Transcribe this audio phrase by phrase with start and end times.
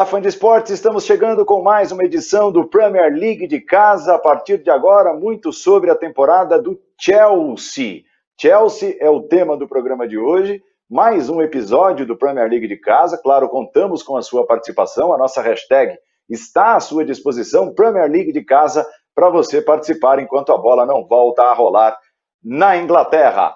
[0.00, 4.14] Olá, fã de esportes, estamos chegando com mais uma edição do Premier League de casa.
[4.14, 8.04] A partir de agora, muito sobre a temporada do Chelsea.
[8.40, 10.62] Chelsea é o tema do programa de hoje.
[10.88, 13.20] Mais um episódio do Premier League de casa.
[13.22, 15.12] Claro, contamos com a sua participação.
[15.12, 15.98] A nossa hashtag
[16.30, 21.06] está à sua disposição, Premier League de casa, para você participar enquanto a bola não
[21.06, 21.94] volta a rolar
[22.42, 23.54] na Inglaterra.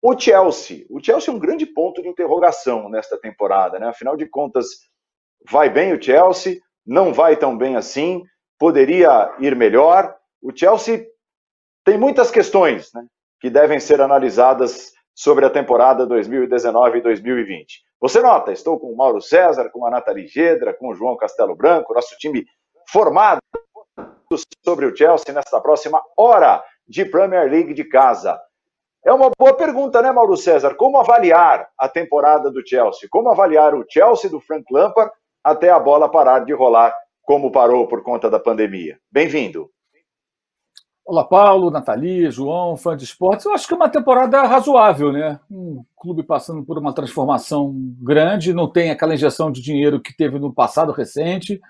[0.00, 0.86] O Chelsea.
[0.88, 3.88] O Chelsea é um grande ponto de interrogação nesta temporada, né?
[3.88, 4.68] Afinal de contas,
[5.50, 8.22] vai bem o Chelsea, não vai tão bem assim,
[8.58, 10.14] poderia ir melhor.
[10.42, 11.06] O Chelsea
[11.84, 13.04] tem muitas questões né,
[13.40, 17.82] que devem ser analisadas sobre a temporada 2019 e 2020.
[18.00, 21.54] Você nota, estou com o Mauro César, com a Nathalie Gedra, com o João Castelo
[21.54, 22.44] Branco, nosso time
[22.90, 23.40] formado
[24.64, 28.40] sobre o Chelsea nesta próxima hora de Premier League de casa.
[29.04, 30.74] É uma boa pergunta, né, Mauro César?
[30.74, 33.08] Como avaliar a temporada do Chelsea?
[33.10, 35.12] Como avaliar o Chelsea do Frank Lampard
[35.42, 38.98] até a bola parar de rolar como parou por conta da pandemia.
[39.10, 39.70] Bem-vindo.
[41.04, 43.44] Olá, Paulo, Nathalie, João, fã de esportes.
[43.44, 45.40] Eu acho que é uma temporada razoável, né?
[45.50, 50.38] Um clube passando por uma transformação grande, não tem aquela injeção de dinheiro que teve
[50.38, 51.60] no passado recente,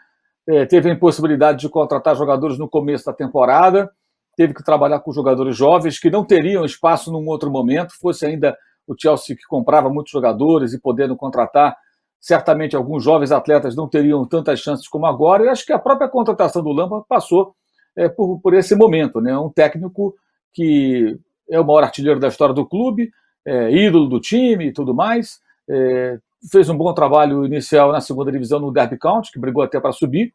[0.47, 3.91] é, teve a impossibilidade de contratar jogadores no começo da temporada,
[4.37, 8.57] teve que trabalhar com jogadores jovens que não teriam espaço num outro momento, fosse ainda
[8.87, 11.75] o Chelsea que comprava muitos jogadores e podendo contratar
[12.23, 16.09] certamente alguns jovens atletas não teriam tantas chances como agora, e acho que a própria
[16.09, 17.53] contratação do Lampa passou
[17.97, 19.21] é, por, por esse momento.
[19.21, 19.37] Né?
[19.37, 20.15] Um técnico
[20.55, 21.19] que
[21.51, 23.11] é o maior artilheiro da história do clube,
[23.45, 26.17] é, ídolo do time e tudo mais, é,
[26.51, 29.91] fez um bom trabalho inicial na segunda divisão no Derby County, que brigou até para
[29.91, 30.33] subir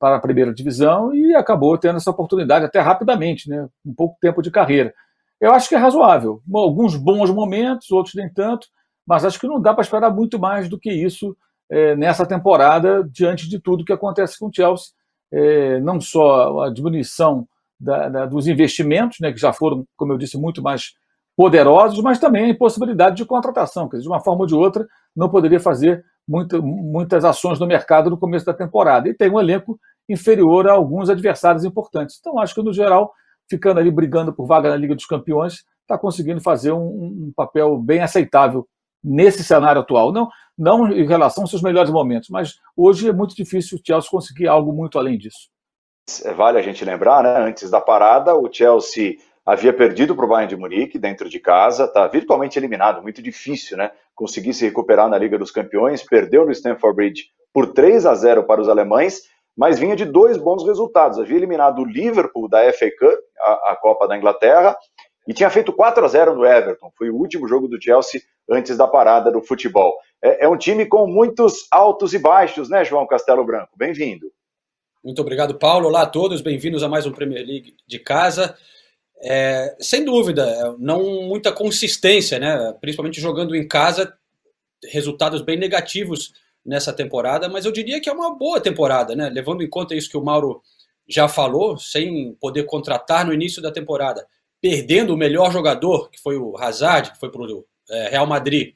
[0.00, 3.68] para a primeira divisão e acabou tendo essa oportunidade até rapidamente, né?
[3.86, 4.92] um pouco tempo de carreira.
[5.40, 6.42] Eu acho que é razoável.
[6.52, 8.66] Alguns bons momentos, outros nem tanto
[9.06, 11.36] mas acho que não dá para esperar muito mais do que isso
[11.70, 14.92] é, nessa temporada, diante de tudo que acontece com o Chelsea.
[15.32, 17.48] É, não só a diminuição
[17.80, 20.92] da, da, dos investimentos, né, que já foram, como eu disse, muito mais
[21.36, 24.86] poderosos, mas também a impossibilidade de contratação, que de uma forma ou de outra
[25.16, 29.08] não poderia fazer muita, muitas ações no mercado no começo da temporada.
[29.08, 32.16] E tem um elenco inferior a alguns adversários importantes.
[32.20, 33.12] Então, acho que, no geral,
[33.48, 37.78] ficando ali brigando por vaga na Liga dos Campeões, está conseguindo fazer um, um papel
[37.78, 38.66] bem aceitável
[39.02, 40.12] nesse cenário atual.
[40.12, 44.10] Não, não em relação aos seus melhores momentos, mas hoje é muito difícil o Chelsea
[44.10, 45.50] conseguir algo muito além disso.
[46.24, 47.38] É, vale a gente lembrar, né?
[47.38, 51.84] Antes da parada, o Chelsea havia perdido para o Bayern de Munique dentro de casa,
[51.84, 53.90] está virtualmente eliminado, muito difícil, né?
[54.14, 58.44] Conseguir se recuperar na Liga dos Campeões, perdeu no Stamford Bridge por 3 a 0
[58.44, 59.22] para os alemães,
[59.56, 61.18] mas vinha de dois bons resultados.
[61.18, 64.76] Havia eliminado o Liverpool da FA Cup, a, a Copa da Inglaterra,
[65.26, 66.90] e tinha feito 4 a 0 no Everton.
[66.96, 69.96] Foi o último jogo do Chelsea antes da parada do futebol.
[70.22, 73.72] É, é um time com muitos altos e baixos, né, João Castelo Branco?
[73.76, 74.32] Bem-vindo.
[75.02, 75.88] Muito obrigado, Paulo.
[75.88, 78.56] Olá a todos, bem-vindos a mais um Premier League de casa.
[79.20, 82.72] É, sem dúvida, não muita consistência, né?
[82.80, 84.16] Principalmente jogando em casa,
[84.84, 86.32] resultados bem negativos
[86.64, 89.28] nessa temporada, mas eu diria que é uma boa temporada, né?
[89.28, 90.62] Levando em conta isso que o Mauro
[91.08, 94.26] já falou, sem poder contratar no início da temporada,
[94.62, 98.74] perdendo o melhor jogador, que foi o Hazard, que foi para o é, Real Madrid.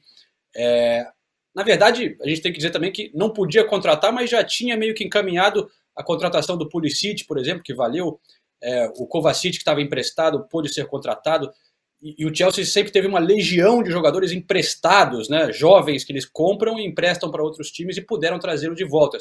[0.53, 1.07] É,
[1.55, 4.75] na verdade, a gente tem que dizer também que não podia contratar, mas já tinha
[4.75, 8.19] meio que encaminhado a contratação do Pulisic, por exemplo, que valeu.
[8.61, 11.51] É, o Kovacic, que estava emprestado, pôde ser contratado.
[12.01, 16.25] E, e, o Chelsea sempre teve uma legião de jogadores emprestados, né, jovens que eles
[16.25, 19.17] compram e emprestam para outros times e puderam trazê-lo de volta.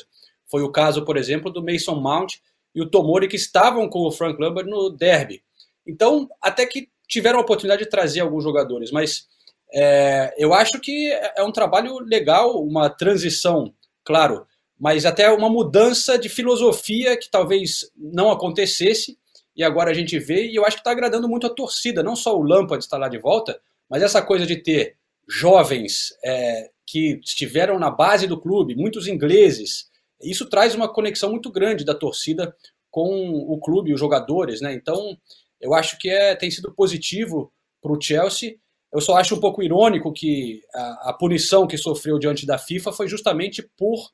[0.50, 2.34] Foi o caso, por exemplo, do Mason Mount
[2.74, 5.42] e o Tomori, que estavam com o Frank Lambert no derby.
[5.86, 9.26] Então, até que tiveram a oportunidade de trazer alguns jogadores, mas
[9.72, 13.72] é, eu acho que é um trabalho legal, uma transição,
[14.04, 14.46] claro,
[14.78, 19.16] mas até uma mudança de filosofia que talvez não acontecesse
[19.56, 22.14] e agora a gente vê, e eu acho que está agradando muito a torcida, não
[22.14, 24.96] só o Lampard estar lá de volta, mas essa coisa de ter
[25.26, 29.88] jovens é, que estiveram na base do clube, muitos ingleses,
[30.22, 32.54] isso traz uma conexão muito grande da torcida
[32.90, 34.72] com o clube, os jogadores, né?
[34.72, 35.16] Então,
[35.60, 38.56] eu acho que é, tem sido positivo para o Chelsea.
[38.92, 42.92] Eu só acho um pouco irônico que a, a, punição que sofreu diante da FIFA
[42.92, 44.10] foi justamente por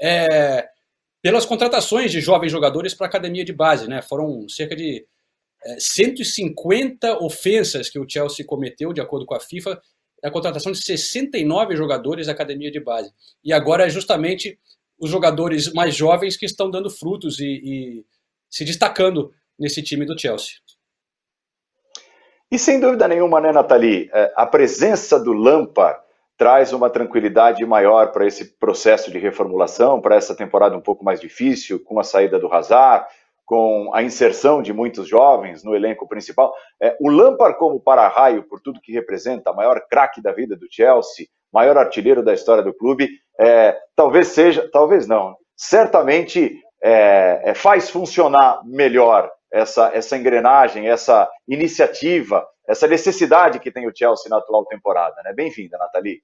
[0.00, 0.68] é,
[1.22, 3.88] pelas contratações de jovens jogadores para a academia de base.
[3.88, 4.02] Né?
[4.02, 5.06] Foram cerca de
[5.64, 9.80] é, 150 ofensas que o Chelsea cometeu, de acordo com a FIFA,
[10.22, 13.12] a contratação de 69 jogadores da academia de base.
[13.42, 14.58] E agora é justamente
[14.98, 18.04] os jogadores mais jovens que estão dando frutos e, e
[18.50, 20.56] se destacando nesse time do Chelsea.
[22.52, 26.00] E sem dúvida nenhuma, né, Nathalie, é, a presença do Lampard
[26.36, 31.20] traz uma tranquilidade maior para esse processo de reformulação, para essa temporada um pouco mais
[31.20, 33.06] difícil, com a saída do Hazard,
[33.46, 36.52] com a inserção de muitos jovens no elenco principal.
[36.82, 41.26] É, o Lampard como para-raio, por tudo que representa, maior craque da vida do Chelsea,
[41.52, 43.08] maior artilheiro da história do clube,
[43.38, 51.28] é, talvez seja, talvez não, certamente é, é faz funcionar melhor essa, essa engrenagem, essa
[51.48, 55.20] iniciativa, essa necessidade que tem o Chelsea na atual temporada.
[55.24, 55.32] Né?
[55.32, 56.22] Bem-vinda, Nathalie.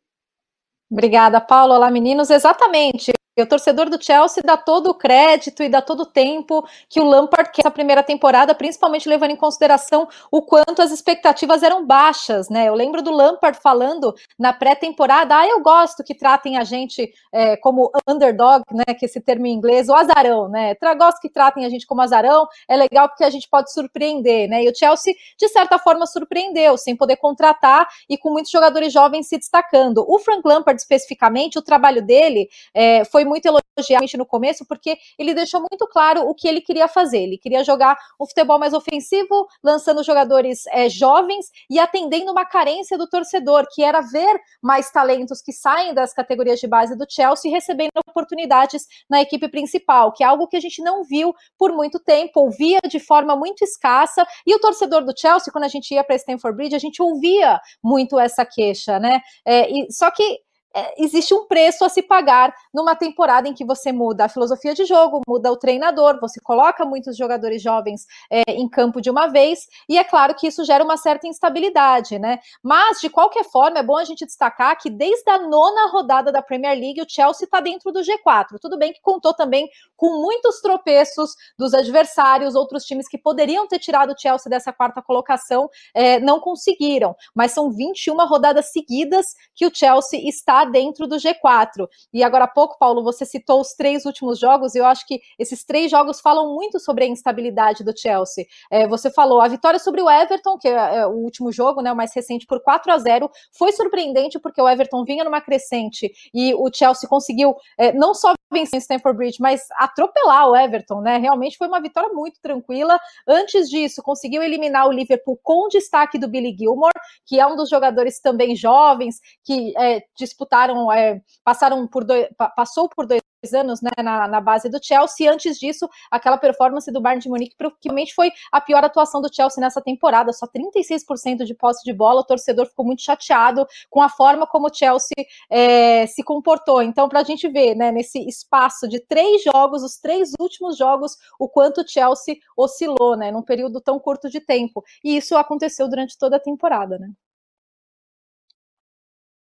[0.90, 1.74] Obrigada, Paulo.
[1.74, 2.30] Olá, meninos.
[2.30, 3.12] Exatamente.
[3.38, 7.04] O torcedor do Chelsea dá todo o crédito e dá todo o tempo que o
[7.04, 12.48] Lampard quer essa primeira temporada, principalmente levando em consideração o quanto as expectativas eram baixas,
[12.48, 12.66] né?
[12.66, 17.58] Eu lembro do Lampard falando na pré-temporada, ah, eu gosto que tratem a gente é,
[17.58, 18.94] como underdog, né?
[18.98, 20.74] Que esse termo em inglês, o azarão, né?
[20.96, 24.64] Gosto que tratem a gente como azarão, é legal porque a gente pode surpreender, né?
[24.64, 29.28] E o Chelsea, de certa forma, surpreendeu, sem poder contratar e com muitos jogadores jovens
[29.28, 30.06] se destacando.
[30.08, 35.34] O Frank Lampard, especificamente, o trabalho dele é, foi muito elogiado no começo, porque ele
[35.34, 37.18] deixou muito claro o que ele queria fazer.
[37.18, 42.96] Ele queria jogar um futebol mais ofensivo, lançando jogadores é, jovens e atendendo uma carência
[42.96, 47.50] do torcedor, que era ver mais talentos que saem das categorias de base do Chelsea
[47.50, 51.98] recebendo oportunidades na equipe principal, que é algo que a gente não viu por muito
[51.98, 54.26] tempo, ouvia de forma muito escassa.
[54.46, 57.60] E o torcedor do Chelsea, quando a gente ia para Stamford Bridge, a gente ouvia
[57.82, 59.20] muito essa queixa, né?
[59.44, 60.45] É, e, só que
[60.76, 64.74] é, existe um preço a se pagar numa temporada em que você muda a filosofia
[64.74, 69.26] de jogo, muda o treinador, você coloca muitos jogadores jovens é, em campo de uma
[69.28, 72.38] vez, e é claro que isso gera uma certa instabilidade, né?
[72.62, 76.42] Mas, de qualquer forma, é bom a gente destacar que desde a nona rodada da
[76.42, 78.58] Premier League, o Chelsea está dentro do G4.
[78.60, 83.78] Tudo bem que contou também com muitos tropeços dos adversários, outros times que poderiam ter
[83.78, 89.64] tirado o Chelsea dessa quarta colocação é, não conseguiram, mas são 21 rodadas seguidas que
[89.64, 91.86] o Chelsea está dentro do G4.
[92.12, 95.20] E agora há pouco, Paulo, você citou os três últimos jogos, e eu acho que
[95.38, 98.44] esses três jogos falam muito sobre a instabilidade do Chelsea.
[98.70, 101.92] É, você falou a vitória sobre o Everton, que é, é o último jogo, né,
[101.92, 106.10] o mais recente, por 4 a 0 foi surpreendente porque o Everton vinha numa crescente
[106.34, 111.00] e o Chelsea conseguiu é, não só vencer em Stamford Bridge, mas atropelar o Everton,
[111.00, 111.18] né?
[111.18, 112.98] Realmente foi uma vitória muito tranquila.
[113.26, 116.92] Antes disso, conseguiu eliminar o Liverpool com destaque do Billy Gilmore,
[117.26, 122.28] que é um dos jogadores também jovens que é, disputaram disputaram, é, passaram por dois,
[122.54, 123.20] passou por dois
[123.52, 125.30] anos né, na, na, base do Chelsea.
[125.30, 129.60] Antes disso, aquela performance do Bayern de Munique provavelmente foi a pior atuação do Chelsea
[129.60, 132.20] nessa temporada, só 36% de posse de bola.
[132.20, 136.82] O torcedor ficou muito chateado com a forma como o Chelsea é, se comportou.
[136.82, 141.16] Então, para a gente ver, né, nesse espaço de três jogos, os três últimos jogos,
[141.38, 144.82] o quanto o Chelsea oscilou, né, num período tão curto de tempo.
[145.04, 147.08] E isso aconteceu durante toda a temporada, né?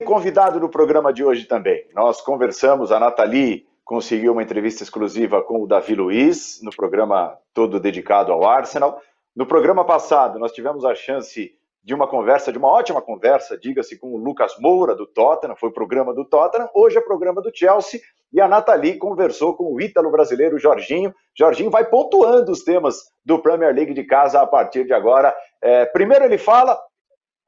[0.06, 1.84] Convidado no programa de hoje também.
[1.94, 7.80] Nós conversamos, a Nathalie conseguiu uma entrevista exclusiva com o Davi Luiz, no programa todo
[7.80, 9.02] dedicado ao Arsenal.
[9.36, 11.52] No programa passado, nós tivemos a chance
[11.84, 15.72] de uma conversa, de uma ótima conversa, diga-se, com o Lucas Moura, do Tottenham, foi
[15.72, 18.00] programa do Tottenham, hoje é programa do Chelsea,
[18.32, 21.13] e a Nathalie conversou com o ítalo brasileiro Jorginho.
[21.36, 25.34] Jorginho vai pontuando os temas do Premier League de casa a partir de agora.
[25.62, 26.77] É, primeiro ele fala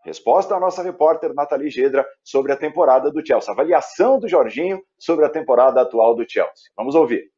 [0.06, 3.51] Resposta da nossa repórter Nathalie Gedra sobre a temporada do Chelsea.
[3.51, 6.72] Avaliação do Jorginho sobre a temporada atual do Chelsea.
[6.75, 7.29] Vamos ouvir.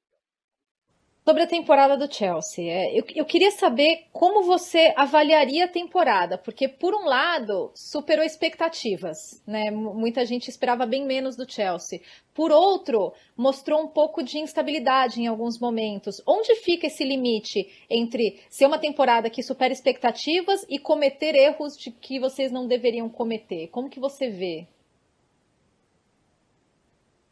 [1.32, 6.38] Sobre a temporada do Chelsea, é, eu, eu, queria saber como você avaliaria a temporada,
[6.38, 9.72] porque, por um lado, superou expectativas, né?
[9.72, 12.02] Muita gente esperava bem menos do Chelsea.
[12.34, 16.22] Por outro, mostrou um pouco de instabilidade em alguns momentos.
[16.28, 21.92] Onde fica esse limite entre ser uma temporada que supera expectativas e cometer erros de
[21.92, 23.70] que vocês não deveriam cometer?
[23.70, 24.68] Como que você vê?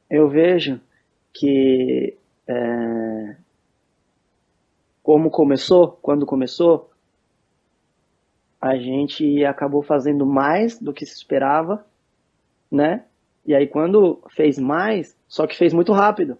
[0.09, 0.79] Eu vejo
[1.33, 2.15] que.
[2.47, 3.48] É
[5.09, 6.91] como começou, quando começou,
[8.61, 11.83] a gente acabou fazendo mais do que se esperava,
[12.71, 13.05] né?
[13.43, 16.37] E aí quando fez mais, só que fez muito rápido.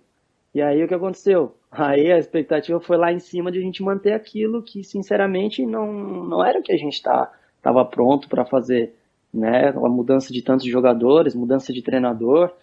[0.53, 1.55] E aí o que aconteceu?
[1.71, 5.91] Aí a expectativa foi lá em cima de a gente manter aquilo que sinceramente não,
[5.91, 7.33] não era o que a gente tá,
[7.63, 8.93] tava pronto para fazer,
[9.33, 9.69] né?
[9.69, 12.53] A mudança de tantos jogadores, mudança de treinador.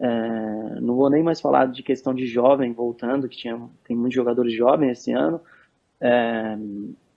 [0.00, 4.14] É, não vou nem mais falar de questão de jovem voltando, que tinha, tem muitos
[4.14, 5.40] jogadores jovens esse ano.
[6.00, 6.56] É,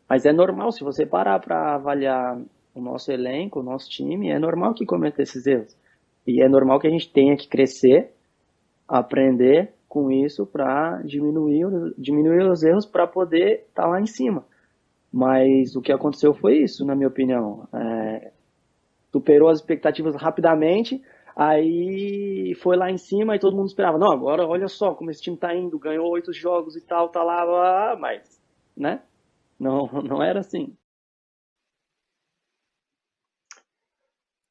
[0.10, 2.38] mas é normal, se você parar para avaliar
[2.76, 5.76] o nosso elenco, o nosso time, é normal que cometa esses erros.
[6.28, 8.12] E é normal que a gente tenha que crescer,
[8.88, 11.66] aprender com isso para diminuir,
[11.98, 14.44] diminuir os erros para poder estar tá lá em cima.
[15.12, 17.68] Mas o que aconteceu foi isso, na minha opinião.
[17.72, 18.32] É,
[19.12, 21.02] superou as expectativas rapidamente,
[21.36, 25.22] Aí foi lá em cima e todo mundo esperava, não, agora olha só como esse
[25.22, 28.40] time tá indo, ganhou oito jogos e tal, tá lá, lá, mas,
[28.78, 29.02] né?
[29.60, 30.76] Não, não era assim.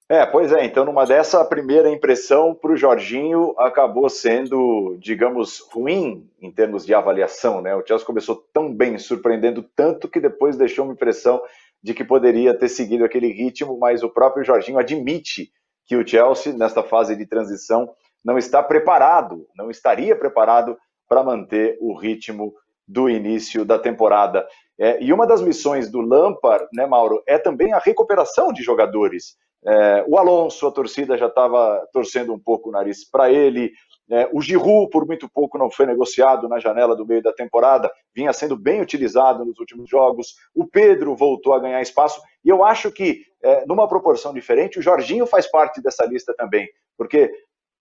[0.08, 6.28] É, pois é, então numa dessa primeira impressão para o Jorginho acabou sendo, digamos, ruim
[6.38, 7.74] em termos de avaliação, né?
[7.74, 11.40] O Chelsea começou tão bem, surpreendendo tanto que depois deixou uma impressão
[11.82, 15.50] de que poderia ter seguido aquele ritmo, mas o próprio Jorginho admite
[15.86, 17.88] que o Chelsea, nesta fase de transição,
[18.24, 20.76] não está preparado, não estaria preparado
[21.08, 22.54] para manter o ritmo
[22.86, 24.46] do início da temporada.
[24.78, 29.36] É, e uma das missões do Lampard, né, Mauro, é também a recuperação de jogadores.
[29.64, 33.72] É, o Alonso, a torcida já estava torcendo um pouco o nariz para ele.
[34.10, 37.90] É, o Giroud, por muito pouco, não foi negociado na janela do meio da temporada,
[38.14, 40.34] vinha sendo bem utilizado nos últimos jogos.
[40.54, 42.20] O Pedro voltou a ganhar espaço.
[42.44, 46.68] E eu acho que, é, numa proporção diferente, o Jorginho faz parte dessa lista também,
[46.96, 47.30] porque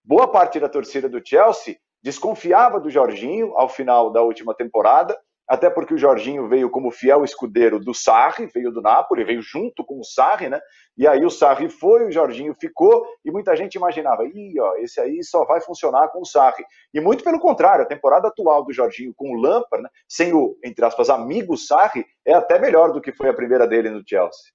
[0.04, 5.18] boa parte da torcida do Chelsea desconfiava do Jorginho ao final da última temporada
[5.52, 9.84] até porque o Jorginho veio como fiel escudeiro do Sarri, veio do Napoli, veio junto
[9.84, 10.58] com o Sarri, né?
[10.96, 14.98] E aí o Sarri foi, o Jorginho ficou, e muita gente imaginava, ih, ó, esse
[14.98, 16.64] aí só vai funcionar com o Sarri.
[16.94, 20.56] E muito pelo contrário, a temporada atual do Jorginho com o Lampard, né, sem o,
[20.64, 24.52] entre aspas, amigo Sarri, é até melhor do que foi a primeira dele no Chelsea.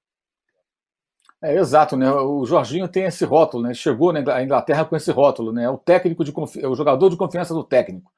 [1.43, 2.11] É, exato, né?
[2.11, 3.73] O Jorginho tem esse rótulo, né?
[3.73, 5.69] Chegou na Inglaterra com esse rótulo, né?
[5.69, 6.65] O técnico de confi...
[6.65, 8.11] o jogador de confiança do técnico.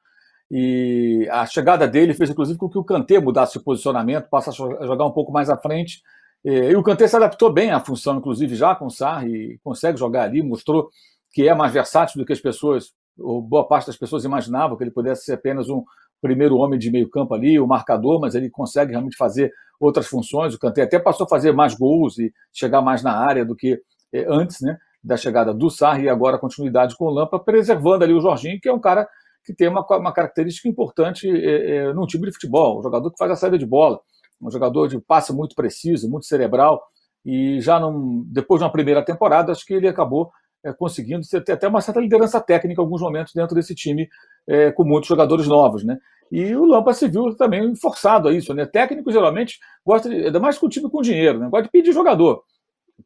[0.50, 4.86] E a chegada dele fez, inclusive, com que o Kanté mudasse de posicionamento, passasse a
[4.86, 6.02] jogar um pouco mais à frente.
[6.42, 10.22] E o Kanté se adaptou bem à função, inclusive, já com o Sarri, consegue jogar
[10.22, 10.88] ali, mostrou
[11.32, 14.82] que é mais versátil do que as pessoas, ou boa parte das pessoas imaginavam que
[14.82, 15.84] ele pudesse ser apenas um
[16.20, 20.54] primeiro homem de meio campo ali, o marcador, mas ele consegue realmente fazer outras funções.
[20.54, 23.80] O Kanté até passou a fazer mais gols e chegar mais na área do que
[24.12, 24.76] eh, antes, né?
[25.02, 28.60] Da chegada do Sarri e agora a continuidade com o Lampa, preservando ali o Jorginho,
[28.60, 29.08] que é um cara
[29.44, 33.18] que tem uma, uma característica importante é, é, num time de futebol, um jogador que
[33.18, 33.98] faz a saída de bola,
[34.40, 36.82] um jogador de passe muito preciso, muito cerebral,
[37.24, 40.30] e já num, depois de uma primeira temporada, acho que ele acabou
[40.64, 44.08] é, conseguindo ter até uma certa liderança técnica em alguns momentos dentro desse time
[44.46, 45.98] é, com muitos jogadores novos, né?
[46.30, 48.64] E o Lampa se viu também forçado a isso, né?
[48.64, 51.48] Técnico geralmente gosta, de, ainda mais com o time com dinheiro, né?
[51.48, 52.44] Gosta de pedir jogador.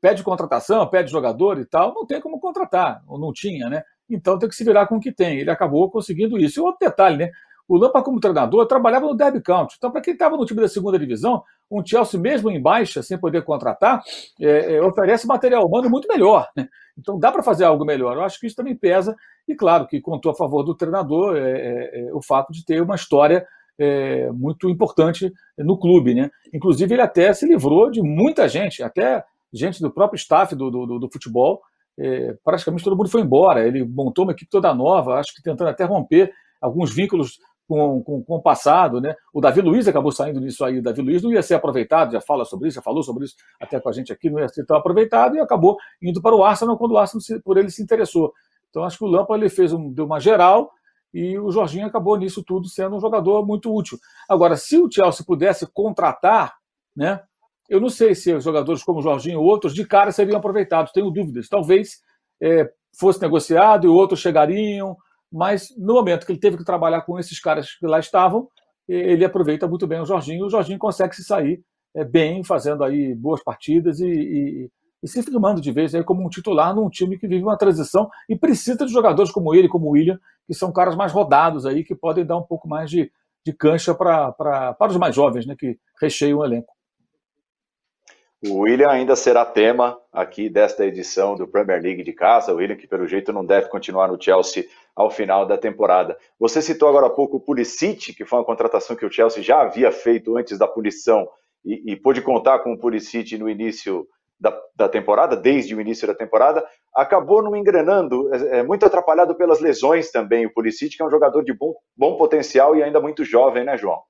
[0.01, 3.83] Pede contratação, pede jogador e tal, não tem como contratar, ou não tinha, né?
[4.11, 5.39] então tem que se virar com o que tem.
[5.39, 6.61] Ele acabou conseguindo isso.
[6.61, 7.31] E outro detalhe, né?
[7.67, 9.77] O Lampa, como treinador, trabalhava no Derby County.
[9.79, 13.19] Então, para quem estava no time da segunda divisão, um Chelsea, mesmo em baixa, sem
[13.19, 14.03] poder contratar,
[14.41, 16.49] é, é, oferece material humano muito melhor.
[16.57, 16.69] Né?
[16.97, 18.17] Então, dá para fazer algo melhor.
[18.17, 19.17] Eu acho que isso também pesa.
[19.49, 22.81] E, claro, que contou a favor do treinador é, é, é o fato de ter
[22.81, 23.47] uma história
[23.79, 26.15] é, muito importante no clube.
[26.15, 26.31] Né?
[26.53, 30.99] Inclusive, ele até se livrou de muita gente, até gente do próprio staff do, do,
[30.99, 31.63] do futebol,
[31.99, 33.67] é, praticamente todo mundo foi embora.
[33.67, 38.23] Ele montou uma equipe toda nova, acho que tentando até romper alguns vínculos com, com,
[38.23, 39.01] com, o passado.
[39.01, 39.15] Né?
[39.33, 40.79] O Davi Luiz acabou saindo nisso aí.
[40.79, 43.35] O Davi Luiz não ia ser aproveitado, já fala sobre isso, já falou sobre isso
[43.61, 46.45] até com a gente aqui, não ia ser tão aproveitado e acabou indo para o
[46.45, 48.33] Arsenal quando o Arsenal se, por ele se interessou.
[48.71, 50.71] Então acho que o Lampa ele fez um, deu uma geral
[51.13, 53.99] e o Jorginho acabou nisso tudo sendo um jogador muito útil.
[54.29, 56.57] Agora, se o Chelsea pudesse contratar,
[56.95, 57.23] né,
[57.69, 61.11] eu não sei se jogadores como o Jorginho ou outros de cara seriam aproveitados, tenho
[61.11, 61.49] dúvidas.
[61.49, 62.03] Talvez
[62.41, 62.69] é,
[62.99, 64.97] fosse negociado e outros chegariam,
[65.35, 68.49] mas no momento que ele teve que trabalhar com esses caras que lá estavam,
[68.89, 70.47] ele aproveita muito bem o Jorginho.
[70.47, 71.61] O Jorginho consegue se sair
[71.93, 74.71] é, bem, fazendo aí boas partidas e, e,
[75.03, 78.09] e, se firmando de vez aí como um titular num time que vive uma transição
[78.29, 81.83] e precisa de jogadores como ele, como o William, que são caras mais rodados aí,
[81.83, 83.11] que podem dar um pouco mais de,
[83.45, 86.73] de cancha para os mais jovens, né, que recheiam o elenco.
[88.47, 92.53] O William ainda será tema aqui desta edição do Premier League de casa.
[92.53, 96.15] O William, que pelo jeito não deve continuar no Chelsea ao final da temporada.
[96.39, 99.63] Você citou agora há pouco o Pulisic, que foi uma contratação que o Chelsea já
[99.63, 101.27] havia feito antes da punição
[101.65, 104.07] e, e pôde contar com o Pulisic no início
[104.39, 106.63] da, da, temporada, desde o início da temporada.
[106.95, 110.45] Acabou não engrenando, é, é, muito atrapalhado pelas lesões também.
[110.45, 113.79] O Pulisic, que é um jogador de bom, bom potencial e ainda muito jovem, né,
[113.79, 114.03] João?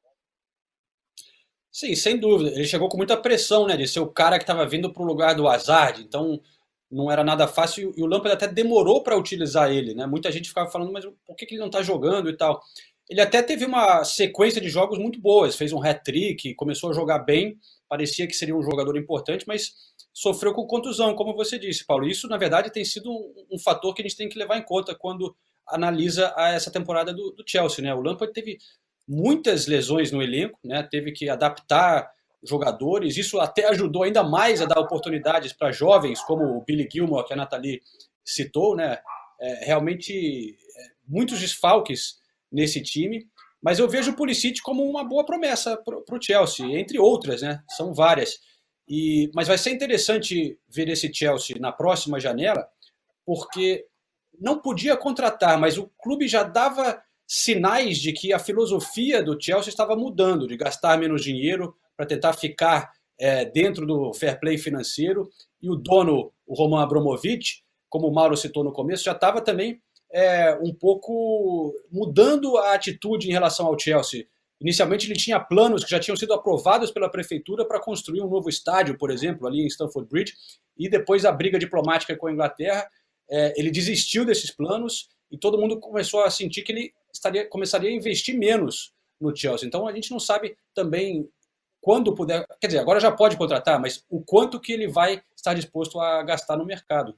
[1.75, 2.51] Sim, sem dúvida.
[2.51, 3.77] Ele chegou com muita pressão, né?
[3.77, 6.01] De ser o cara que estava vindo para o lugar do Hazard.
[6.03, 6.41] Então,
[6.89, 7.93] não era nada fácil.
[7.97, 10.07] E o Lampard até demorou para utilizar ele, né?
[10.07, 12.63] Muita gente ficava falando, mas por que, que ele não está jogando e tal?
[13.11, 15.57] Ele até teve uma sequência de jogos muito boas.
[15.57, 17.59] Fez um hat-trick, começou a jogar bem.
[17.89, 19.73] Parecia que seria um jogador importante, mas
[20.13, 22.07] sofreu com contusão, como você disse, Paulo.
[22.07, 24.65] Isso, na verdade, tem sido um, um fator que a gente tem que levar em
[24.65, 25.35] conta quando
[25.67, 27.93] analisa essa temporada do, do Chelsea, né?
[27.93, 28.59] O Lampard teve
[29.07, 30.83] muitas lesões no elenco, né?
[30.83, 32.11] teve que adaptar
[32.43, 33.17] jogadores.
[33.17, 37.33] Isso até ajudou ainda mais a dar oportunidades para jovens, como o Billy Gilmore, que
[37.33, 37.83] a Nathalie
[38.25, 38.99] citou, né?
[39.41, 42.19] É, realmente, é, muitos desfalques
[42.53, 43.27] nesse time.
[43.63, 47.63] Mas eu vejo o Pulisic como uma boa promessa para o Chelsea, entre outras, né?
[47.71, 48.39] São várias.
[48.87, 52.69] E, mas vai ser interessante ver esse Chelsea na próxima janela,
[53.25, 53.87] porque
[54.39, 59.71] não podia contratar, mas o clube já dava sinais de que a filosofia do Chelsea
[59.71, 65.29] estava mudando, de gastar menos dinheiro para tentar ficar é, dentro do fair play financeiro.
[65.63, 69.81] E o dono, o Roman Abramovich, como o Mauro citou no começo, já estava também
[70.13, 74.27] é, um pouco mudando a atitude em relação ao Chelsea.
[74.61, 78.49] Inicialmente ele tinha planos que já tinham sido aprovados pela prefeitura para construir um novo
[78.49, 80.35] estádio, por exemplo, ali em Stamford Bridge,
[80.77, 82.89] e depois da briga diplomática com a Inglaterra,
[83.29, 87.89] é, ele desistiu desses planos e todo mundo começou a sentir que ele estaria, começaria
[87.89, 89.67] a investir menos no Chelsea.
[89.67, 91.29] Então a gente não sabe também
[91.81, 95.55] quando puder, quer dizer, agora já pode contratar, mas o quanto que ele vai estar
[95.55, 97.15] disposto a gastar no mercado.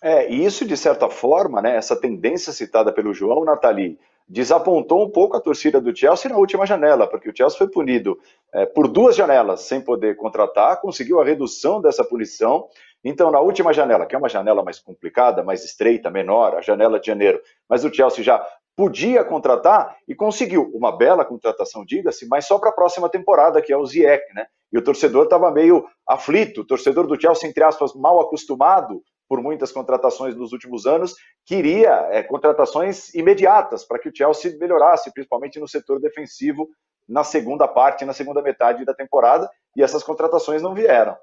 [0.00, 5.10] É, e isso, de certa forma, né, essa tendência citada pelo João Nathalie, desapontou um
[5.10, 8.18] pouco a torcida do Chelsea na última janela, porque o Chelsea foi punido
[8.52, 12.68] é, por duas janelas sem poder contratar, conseguiu a redução dessa punição.
[13.04, 17.00] Então, na última janela, que é uma janela mais complicada, mais estreita, menor, a janela
[17.00, 22.46] de janeiro, mas o Chelsea já podia contratar e conseguiu uma bela contratação, diga-se, mas
[22.46, 24.46] só para a próxima temporada, que é o Ziyech, né?
[24.72, 29.42] E o torcedor estava meio aflito, o torcedor do Chelsea, entre aspas, mal acostumado por
[29.42, 35.58] muitas contratações nos últimos anos, queria é, contratações imediatas para que o Chelsea melhorasse, principalmente
[35.58, 36.68] no setor defensivo,
[37.08, 41.16] na segunda parte, na segunda metade da temporada, e essas contratações não vieram.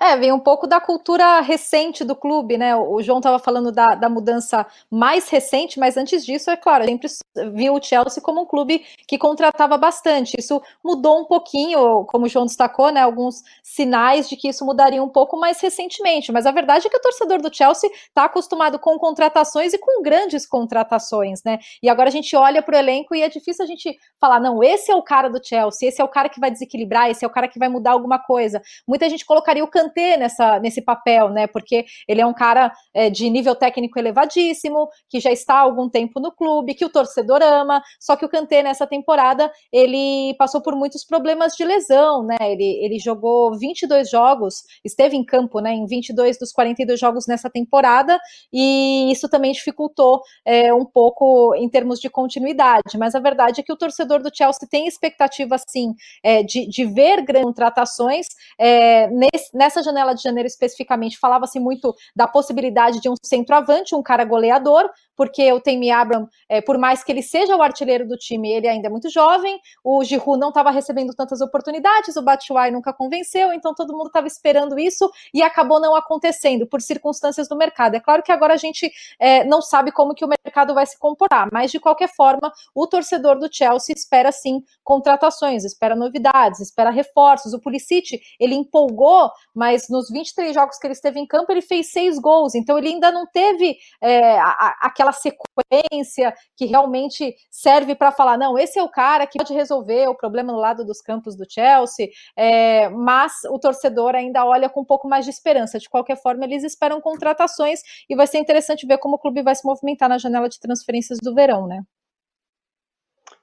[0.00, 2.74] É, vem um pouco da cultura recente do clube, né?
[2.74, 7.08] O João estava falando da, da mudança mais recente, mas antes disso, é claro, sempre
[7.52, 10.34] viu o Chelsea como um clube que contratava bastante.
[10.36, 13.02] Isso mudou um pouquinho, como o João destacou, né?
[13.02, 16.32] Alguns sinais de que isso mudaria um pouco mais recentemente.
[16.32, 20.02] Mas a verdade é que o torcedor do Chelsea está acostumado com contratações e com
[20.02, 21.60] grandes contratações, né?
[21.80, 24.60] E agora a gente olha para o elenco e é difícil a gente falar, não,
[24.60, 27.28] esse é o cara do Chelsea, esse é o cara que vai desequilibrar, esse é
[27.28, 28.60] o cara que vai mudar alguma coisa.
[28.88, 31.46] Muita gente colocaria o Kanté nessa, nesse papel, né?
[31.46, 35.88] Porque ele é um cara é, de nível técnico elevadíssimo, que já está há algum
[35.88, 37.82] tempo no clube, que o torcedor ama.
[38.00, 42.36] Só que o Kanté nessa temporada ele passou por muitos problemas de lesão, né?
[42.40, 45.72] Ele, ele jogou 22 jogos, esteve em campo, né?
[45.72, 48.18] Em 22 dos 42 jogos nessa temporada
[48.52, 52.98] e isso também dificultou é, um pouco em termos de continuidade.
[52.98, 56.84] Mas a verdade é que o torcedor do Chelsea tem expectativa, sim, é, de, de
[56.84, 58.26] ver grandes contratações
[58.58, 64.02] é, nesse, nessa janela de janeiro especificamente, falava-se muito da possibilidade de um centroavante, um
[64.02, 68.16] cara goleador, porque o Temi Abraham, é, por mais que ele seja o artilheiro do
[68.16, 72.72] time, ele ainda é muito jovem, o Giroud não estava recebendo tantas oportunidades, o Batshuayi
[72.72, 77.56] nunca convenceu, então todo mundo estava esperando isso e acabou não acontecendo por circunstâncias do
[77.56, 77.94] mercado.
[77.94, 80.98] É claro que agora a gente é, não sabe como que o mercado vai se
[80.98, 86.90] comportar, mas de qualquer forma, o torcedor do Chelsea espera sim contratações, espera novidades, espera
[86.90, 87.52] reforços.
[87.52, 91.90] O Pulisic, ele empolgou, mas nos 23 jogos que ele esteve em campo, ele fez
[91.90, 94.38] seis gols, então ele ainda não teve é,
[94.80, 99.52] aquela aquela sequência que realmente serve para falar, não, esse é o cara que pode
[99.52, 104.68] resolver o problema no lado dos campos do Chelsea, é, mas o torcedor ainda olha
[104.68, 105.78] com um pouco mais de esperança.
[105.78, 109.54] De qualquer forma, eles esperam contratações e vai ser interessante ver como o clube vai
[109.54, 111.82] se movimentar na janela de transferências do verão, né?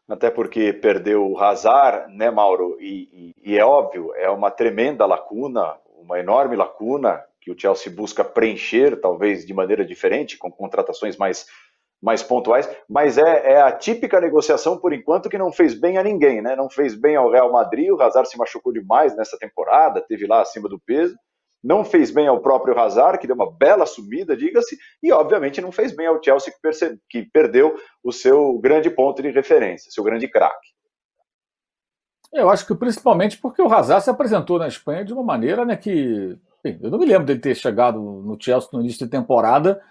[0.10, 2.78] Até porque perdeu o Hazard, né, Mauro?
[2.82, 7.92] E, e, e é óbvio, é uma tremenda lacuna, uma enorme lacuna que o Chelsea
[7.92, 11.48] busca preencher, talvez de maneira diferente, com contratações mais,
[12.02, 16.04] mais pontuais, mas é, é, a típica negociação, por enquanto, que não fez bem a
[16.04, 16.56] ninguém, né?
[16.56, 20.42] Não fez bem ao Real Madrid, o Hazard se machucou demais nessa temporada, teve lá
[20.42, 21.16] acima do peso,
[21.64, 25.72] não fez bem ao próprio Hazard, que deu uma bela subida, diga-se, e obviamente não
[25.72, 27.00] fez bem ao Chelsea, que, perce...
[27.10, 30.70] que perdeu o seu grande ponto de referência, seu grande craque.
[32.32, 35.76] Eu acho que principalmente porque o Hazard se apresentou na Espanha de uma maneira né,
[35.76, 39.82] que eu não me lembro dele ter chegado no Chelsea no início de temporada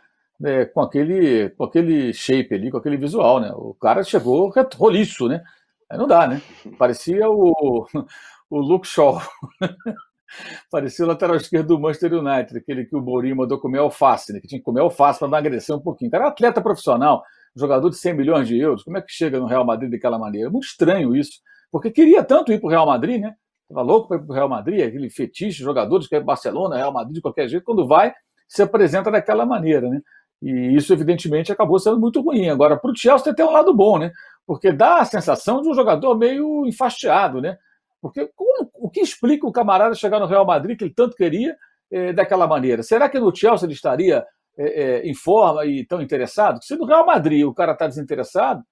[0.41, 3.53] né, com, aquele, com aquele shape ali, com aquele visual, né?
[3.55, 5.43] O cara chegou roliço, né?
[5.91, 6.41] Aí não dá, né?
[6.79, 7.87] Parecia o,
[8.49, 9.21] o Luke Shaw.
[10.71, 14.41] Parecia o lateral esquerdo do Manchester United, aquele que o Mourinho mandou comer alface, né?
[14.41, 16.09] Que tinha que comer alface para não agredir um pouquinho.
[16.09, 17.23] O cara é atleta profissional,
[17.55, 18.85] jogador de 100 milhões de euros.
[18.85, 20.49] Como é que chega no Real Madrid daquela maneira?
[20.49, 23.35] É muito estranho isso, porque queria tanto ir para o Real Madrid, né?
[23.71, 26.93] Estava louco para ir para o Real Madrid, aquele fetiche, jogadores que é Barcelona, Real
[26.93, 28.13] Madrid, de qualquer jeito, quando vai,
[28.49, 30.01] se apresenta daquela maneira, né?
[30.43, 32.49] E isso, evidentemente, acabou sendo muito ruim.
[32.49, 34.11] Agora, para o Chelsea tem um lado bom, né?
[34.45, 37.59] Porque dá a sensação de um jogador meio enfastiado, né?
[38.03, 41.57] Porque como, o que explica o camarada chegar no Real Madrid, que ele tanto queria,
[41.93, 42.83] é, daquela maneira?
[42.83, 44.27] Será que no Chelsea ele estaria
[44.59, 46.61] é, é, em forma e tão interessado?
[46.65, 48.65] Se no Real Madrid o cara está desinteressado,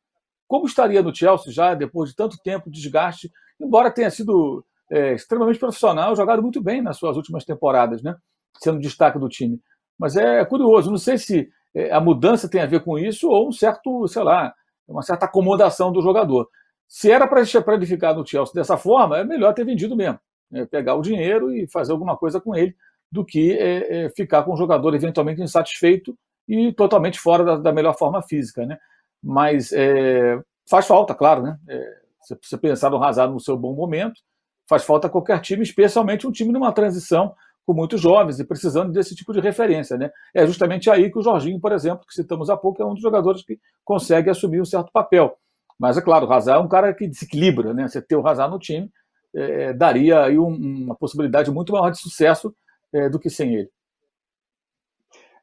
[0.49, 3.31] como estaria no Chelsea já depois de tanto tempo de desgaste,
[3.61, 8.17] embora tenha sido é, extremamente profissional, jogado muito bem nas suas últimas temporadas, né?
[8.59, 9.61] sendo destaque do time.
[9.99, 13.49] Mas é curioso, não sei se é, a mudança tem a ver com isso ou
[13.49, 14.55] um certo, sei lá,
[14.87, 16.49] uma certa acomodação do jogador.
[16.87, 17.43] Se era para
[17.75, 20.19] ele ficar no Chelsea dessa forma, é melhor ter vendido mesmo.
[20.51, 20.65] Né?
[20.67, 22.75] Pegar o dinheiro e fazer alguma coisa com ele
[23.13, 27.73] do que é, é, ficar com o jogador eventualmente insatisfeito e totalmente fora da, da
[27.73, 28.65] melhor forma física.
[28.65, 28.79] Né?
[29.23, 31.59] Mas é, faz falta, claro, né?
[31.69, 31.99] É,
[32.41, 34.21] você pensar no Hazard no seu bom momento,
[34.69, 37.35] faz falta qualquer time, especialmente um time numa transição
[37.67, 40.11] com muitos jovens e precisando desse tipo de referência, né?
[40.35, 43.03] É justamente aí que o Jorginho, por exemplo, que citamos há pouco, é um dos
[43.03, 45.37] jogadores que consegue assumir um certo papel.
[45.79, 47.87] Mas é claro, o Hazard é um cara que desequilibra, né?
[47.87, 48.91] Você ter o Hazard no time
[49.35, 52.55] é, daria aí um, uma possibilidade muito maior de sucesso
[52.93, 53.71] é, do que sem ele.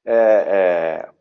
[0.04, 1.15] É, é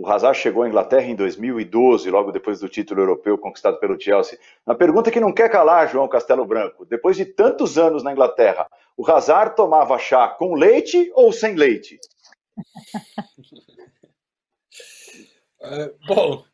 [0.00, 4.38] o Hazard chegou à Inglaterra em 2012, logo depois do título europeu conquistado pelo Chelsea.
[4.64, 6.86] Uma pergunta que não quer calar, João Castelo Branco.
[6.86, 11.98] Depois de tantos anos na Inglaterra, o Hazard tomava chá com leite ou sem leite?
[15.60, 16.44] É, bom,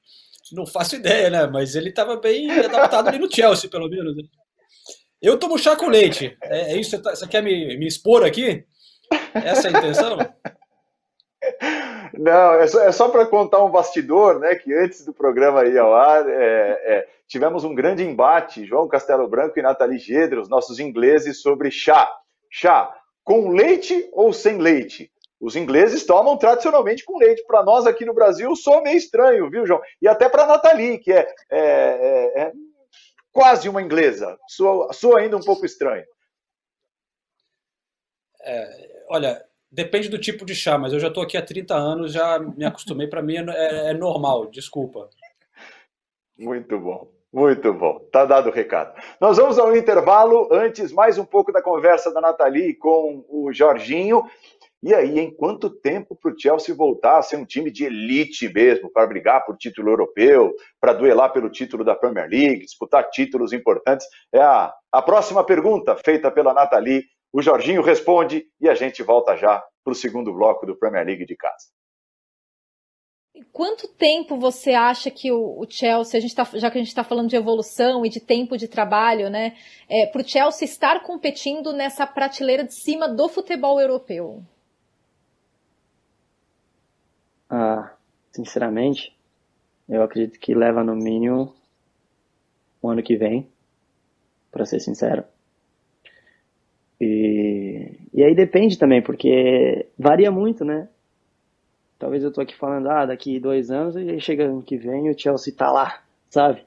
[0.51, 1.47] não faço ideia, né?
[1.47, 4.17] Mas ele estava bem adaptado ali no Chelsea, pelo menos.
[4.17, 4.23] Né?
[5.21, 6.35] Eu tomo chá com leite.
[6.43, 6.93] É, é isso?
[6.93, 8.65] Você, tá, você quer me, me expor aqui?
[9.35, 10.17] Essa é a intenção?
[12.19, 14.55] Não, é só, é só para contar um bastidor, né?
[14.55, 19.29] Que antes do programa ir ao ar, é, é, tivemos um grande embate, João Castelo
[19.29, 22.11] Branco e Nathalie Gedra, os nossos ingleses, sobre chá.
[22.51, 25.11] Chá com leite ou sem leite?
[25.41, 27.45] Os ingleses tomam tradicionalmente com leite.
[27.47, 29.81] Para nós aqui no Brasil, sou meio estranho, viu, João?
[30.01, 32.53] E até para Nathalie, que é, é, é, é,
[33.33, 34.39] quase uma inglesa.
[34.47, 36.05] Sou, sou ainda um pouco estranho.
[38.43, 42.13] É, olha, Depende do tipo de chá, mas eu já estou aqui há 30 anos,
[42.13, 45.11] já me acostumei, para mim é, é, normal, desculpa.
[46.39, 47.99] Muito bom, muito bom.
[48.13, 48.95] Tá dado o recado.
[49.21, 54.23] Nós vamos ao intervalo, antes mais um pouco da conversa da Nathalie com o Jorginho.
[54.81, 58.49] E aí, em quanto tempo para o Chelsea voltar a ser um time de elite
[58.53, 63.53] mesmo, para brigar por título europeu, para duelar pelo título da Premier League, disputar títulos
[63.53, 64.07] importantes?
[64.33, 67.03] É a, a próxima pergunta feita pela Nathalie
[67.35, 71.27] o Jorginho responde e a gente volta já para o segundo bloco do Premier League
[71.27, 71.67] de casa.
[73.53, 77.03] Quanto tempo você acha que o, Chelsea, a gente tá, já que a gente está
[77.03, 79.57] falando de evolução e de tempo de trabalho, né,
[79.89, 84.41] é, para o Chelsea estar competindo nessa prateleira de cima do futebol europeu?
[87.51, 87.97] Ah,
[88.31, 89.13] sinceramente,
[89.89, 91.53] eu acredito que leva no mínimo
[92.81, 93.51] o ano que vem,
[94.53, 95.25] para ser sincero.
[97.01, 100.89] E, e aí depende também, porque varia muito, né?
[101.99, 105.19] Talvez eu tô aqui falando, ah, daqui dois anos, e chega ano que vem o
[105.19, 106.63] Chelsea tá lá, sabe?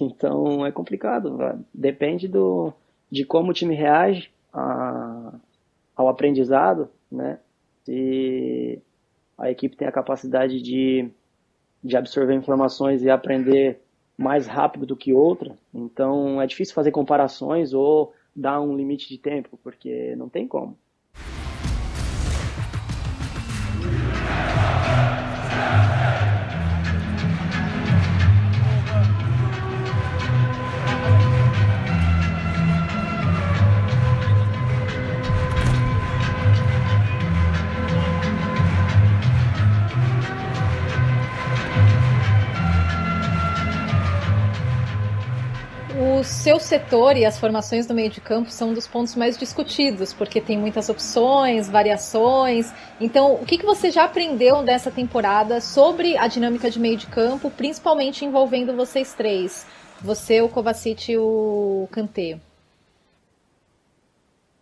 [0.00, 1.36] Então é complicado,
[1.74, 2.72] depende do,
[3.10, 5.34] de como o time reage a,
[5.96, 7.38] ao aprendizado, né?
[7.84, 8.80] Se
[9.36, 11.10] a equipe tem a capacidade de,
[11.82, 13.80] de absorver informações e aprender
[14.16, 19.18] mais rápido do que outra, então é difícil fazer comparações ou dar um limite de
[19.18, 20.78] tempo, porque não tem como.
[46.40, 50.40] Seu setor e as formações do meio de campo são dos pontos mais discutidos, porque
[50.40, 52.72] tem muitas opções, variações.
[52.98, 57.06] Então, o que, que você já aprendeu dessa temporada sobre a dinâmica de meio de
[57.08, 59.66] campo, principalmente envolvendo vocês três?
[60.00, 62.40] Você, o Kovacic e o Kanté.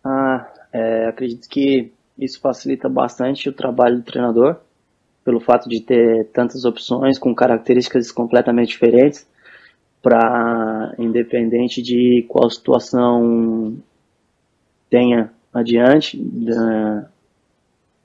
[0.03, 4.57] Ah, é, acredito que isso facilita bastante o trabalho do treinador,
[5.23, 9.25] pelo fato de ter tantas opções com características completamente diferentes
[10.01, 13.77] para independente de qual situação
[14.89, 17.09] tenha adiante da,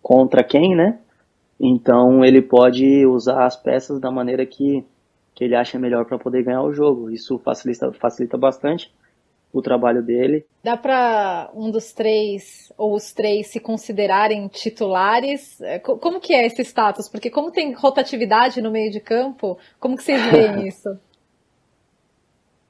[0.02, 0.98] contra quem, né?
[1.58, 4.84] Então ele pode usar as peças da maneira que,
[5.34, 7.10] que ele acha melhor para poder ganhar o jogo.
[7.10, 8.92] Isso facilita, facilita bastante
[9.52, 10.44] o trabalho dele.
[10.64, 15.60] Dá para um dos três ou os três se considerarem titulares?
[15.60, 17.08] É, como que é esse status?
[17.08, 20.88] Porque como tem rotatividade no meio de campo, como que vocês veem isso?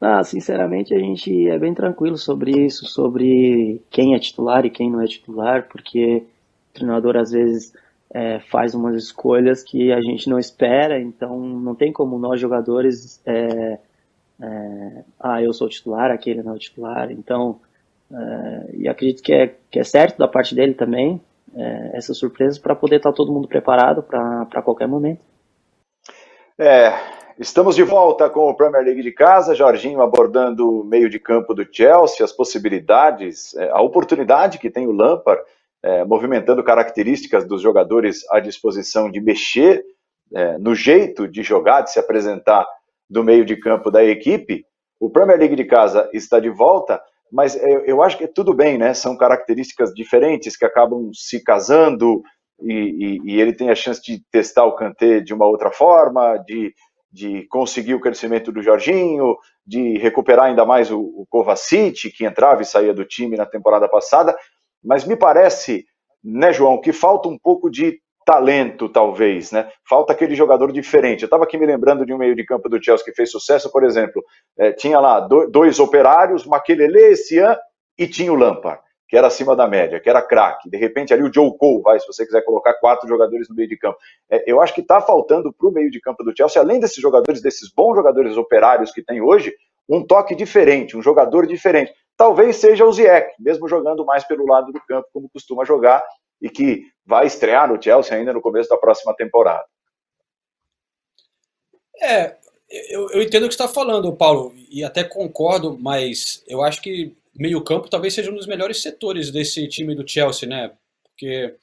[0.06, 4.90] Ah, sinceramente, a gente é bem tranquilo sobre isso, sobre quem é titular e quem
[4.90, 6.26] não é titular, porque
[6.70, 7.72] o treinador às vezes
[8.12, 13.18] é, faz umas escolhas que a gente não espera, então não tem como nós jogadores
[13.24, 13.78] é,
[14.42, 17.10] é, ah, eu sou titular, aquele não é titular.
[17.10, 17.58] Então,
[18.12, 21.18] é, e acredito que é, que é certo da parte dele também,
[21.56, 25.22] é, essas surpresas, para poder estar tá todo mundo preparado para qualquer momento.
[26.58, 26.92] É,
[27.38, 31.54] estamos de volta com o Premier League de casa, Jorginho abordando o meio de campo
[31.54, 35.42] do Chelsea, as possibilidades, é, a oportunidade que tem o Lampard,
[35.82, 39.84] é, movimentando características dos jogadores à disposição de mexer
[40.34, 42.66] é, no jeito de jogar, de se apresentar
[43.08, 44.64] do meio de campo da equipe.
[44.98, 48.78] O Premier League de casa está de volta, mas eu, eu acho que tudo bem,
[48.78, 48.94] né?
[48.94, 52.22] São características diferentes que acabam se casando
[52.62, 56.38] e, e, e ele tem a chance de testar o Kanté de uma outra forma,
[56.38, 56.72] de,
[57.14, 62.60] de conseguir o crescimento do Jorginho, de recuperar ainda mais o, o Kovacic, que entrava
[62.60, 64.36] e saía do time na temporada passada.
[64.82, 65.84] Mas me parece,
[66.24, 69.70] né, João, que falta um pouco de talento, talvez, né?
[69.88, 71.22] Falta aquele jogador diferente.
[71.22, 73.70] Eu estava aqui me lembrando de um meio de campo do Chelsea que fez sucesso,
[73.70, 74.20] por exemplo,
[74.58, 77.56] é, tinha lá dois operários, Maquelele, Cian
[77.96, 78.82] e tinha o Lampard,
[79.14, 80.68] que era acima da média, que era craque.
[80.68, 83.68] De repente ali o Joe Cole, vai, se você quiser colocar quatro jogadores no meio
[83.68, 83.96] de campo.
[84.28, 87.00] É, eu acho que está faltando para o meio de campo do Chelsea, além desses
[87.00, 89.54] jogadores, desses bons jogadores operários que tem hoje,
[89.88, 91.94] um toque diferente, um jogador diferente.
[92.16, 96.02] Talvez seja o Ziyech, mesmo jogando mais pelo lado do campo, como costuma jogar,
[96.42, 99.64] e que vai estrear no Chelsea ainda no começo da próxima temporada.
[102.02, 102.34] É,
[102.90, 106.82] eu, eu entendo o que você está falando, Paulo, e até concordo, mas eu acho
[106.82, 110.72] que meio-campo talvez seja um dos melhores setores desse time do Chelsea, né?
[111.02, 111.54] Porque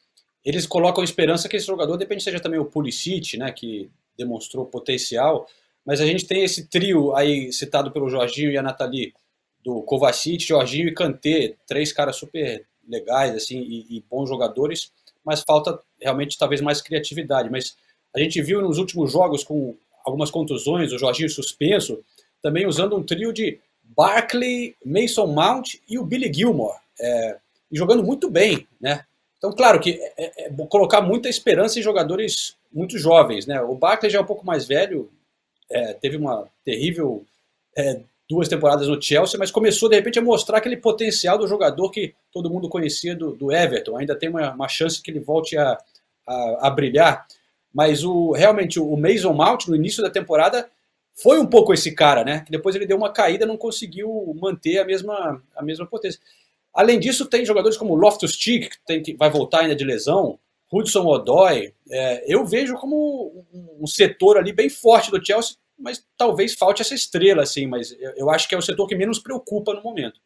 [0.43, 5.47] eles colocam esperança que esse jogador, depende seja também o Pulisic, né, que demonstrou potencial,
[5.85, 9.13] mas a gente tem esse trio aí citado pelo Jorginho e a Nathalie,
[9.63, 14.91] do Kovacic, Jorginho e Kanté, três caras super legais assim e, e, bons jogadores,
[15.23, 17.49] mas falta realmente talvez mais criatividade.
[17.49, 17.75] Mas
[18.15, 22.03] a gente viu nos últimos jogos com algumas contusões, o Jorginho suspenso,
[22.41, 23.59] também usando um trio de
[23.95, 27.37] Barkley, Mason Mount e o Billy Gilmore, é,
[27.71, 29.05] jogando muito bem, né?
[29.37, 33.61] Então, claro que é, é, é colocar muita esperança em jogadores muito jovens, né?
[33.61, 35.09] O Barkley já é um pouco mais velho,
[35.69, 37.25] é, teve uma terrível
[37.75, 41.89] é, duas temporadas no Chelsea, mas começou de repente a mostrar aquele potencial do jogador
[41.89, 43.97] que todo mundo conhecia do, do Everton.
[43.97, 45.77] Ainda tem uma, uma, chance que ele volte a,
[46.25, 47.25] a, a, brilhar.
[47.73, 50.69] Mas o realmente o Mason Mount no início da temporada
[51.13, 52.41] foi um pouco esse cara, né?
[52.41, 56.19] Que depois ele deu uma caída, não conseguiu manter a mesma, a mesma potência.
[56.73, 60.39] Além disso, tem jogadores como Loftus Cheek, que, tem, que vai voltar ainda de lesão,
[60.71, 61.73] Hudson Odoi.
[61.89, 63.45] É, eu vejo como
[63.79, 68.29] um, setor ali bem forte do Chelsea mas talvez falte essa estrela, assim, mas eu
[68.29, 70.19] acho que é o setor que menos preocupa no momento.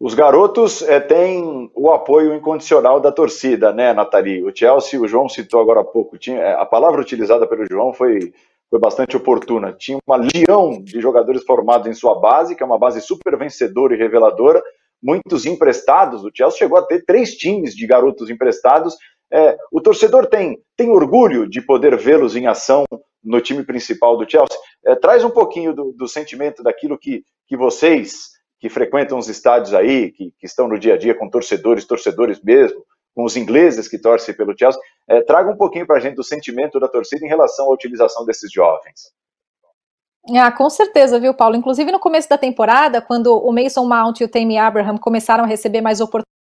[0.00, 4.42] Os garotos é, têm o apoio incondicional da torcida, né, Nathalie?
[4.42, 7.92] O Chelsea, o João citou agora há pouco, tinha, eh, a palavra utilizada pelo João
[7.92, 8.32] foi,
[8.68, 9.72] foi bastante oportuna.
[9.72, 13.94] Tinha uma legião de jogadores formados em sua base, que é uma base super vencedora
[13.94, 14.62] e reveladora,
[15.02, 16.24] muitos emprestados.
[16.24, 18.96] O Chelsea chegou a ter três times de garotos emprestados
[19.34, 22.84] é, o torcedor tem, tem orgulho de poder vê-los em ação
[23.22, 24.56] no time principal do Chelsea?
[24.86, 28.28] É, traz um pouquinho do, do, sentimento daquilo que, que vocês,
[28.60, 32.40] que frequentam os estádios aí, que, que, estão no dia a dia com torcedores, torcedores
[32.42, 36.16] mesmo, com os ingleses que torcem pelo Chelsea, é, traga um pouquinho para a gente
[36.16, 39.12] do sentimento da torcida em relação à utilização desses jovens.
[40.34, 41.54] Ah, com certeza, viu, Paulo?
[41.54, 45.46] Inclusive no começo da temporada, quando o Mason Mount e o Tammy Abraham começaram a
[45.46, 46.33] receber mais oportunidades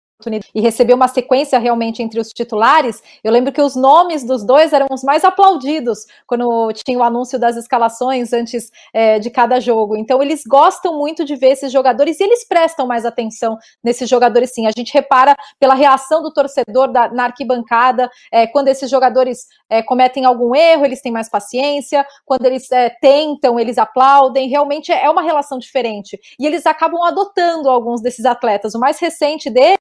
[0.54, 4.72] e recebeu uma sequência realmente entre os titulares, eu lembro que os nomes dos dois
[4.72, 9.96] eram os mais aplaudidos quando tinha o anúncio das escalações antes é, de cada jogo.
[9.96, 14.52] Então, eles gostam muito de ver esses jogadores e eles prestam mais atenção nesses jogadores,
[14.52, 14.66] sim.
[14.66, 19.82] A gente repara pela reação do torcedor da, na arquibancada, é, quando esses jogadores é,
[19.82, 24.48] cometem algum erro, eles têm mais paciência, quando eles é, tentam, eles aplaudem.
[24.48, 26.18] Realmente é uma relação diferente.
[26.38, 28.74] E eles acabam adotando alguns desses atletas.
[28.74, 29.78] O mais recente dele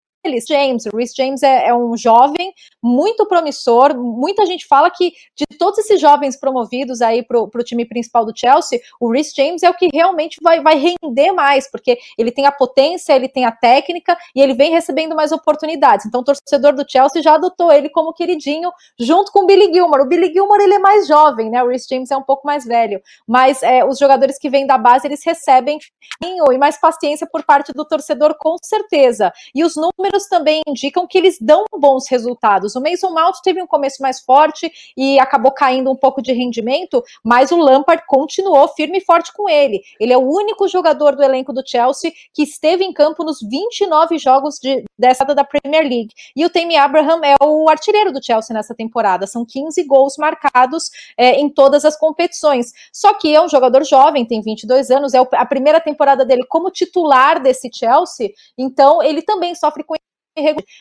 [0.48, 0.86] James.
[0.86, 3.96] O Rhys James é, é, um jovem muito promissor.
[3.98, 8.34] Muita gente fala que de todos esses jovens promovidos aí para o time principal do
[8.36, 12.46] Chelsea, o Rhys James é o que realmente vai, vai render mais, porque ele tem
[12.46, 16.06] a potência, ele tem a técnica e ele vem recebendo mais oportunidades.
[16.06, 20.04] Então, o torcedor do Chelsea já adotou ele como queridinho, junto com o Billy Gilmore.
[20.04, 21.64] O Billy Gilmore ele é mais jovem, né?
[21.64, 24.78] O Rhys James é um pouco mais velho, mas é, os jogadores que vêm da
[24.78, 25.80] base eles recebem
[26.24, 29.32] e mais paciência por parte do torcedor, com certeza.
[29.56, 32.76] E os números também indicam que eles dão bons resultados.
[32.76, 37.04] O Mason Mount teve um começo mais forte e acabou caindo um pouco de rendimento,
[37.24, 39.82] mas o Lampard continuou firme e forte com ele.
[40.00, 44.18] Ele é o único jogador do elenco do Chelsea que esteve em campo nos 29
[44.18, 46.10] jogos de, dessa da Premier League.
[46.36, 49.28] E o Tammy Abraham é o artilheiro do Chelsea nessa temporada.
[49.28, 52.72] São 15 gols marcados é, em todas as competições.
[52.92, 56.72] Só que é um jogador jovem, tem 22 anos, é a primeira temporada dele como
[56.72, 59.96] titular desse Chelsea, então ele também sofre com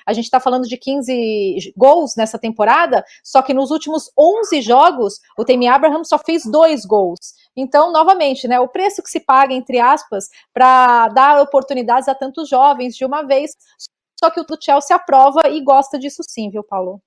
[0.06, 5.20] a gente está falando de 15 gols nessa temporada, só que nos últimos 11 jogos,
[5.38, 7.34] o Temi Abraham só fez dois gols.
[7.56, 12.48] Então, novamente, né, o preço que se paga, entre aspas, para dar oportunidades a tantos
[12.48, 13.52] jovens de uma vez,
[14.18, 17.00] só que o Chelsea aprova e gosta disso sim, viu, Paulo?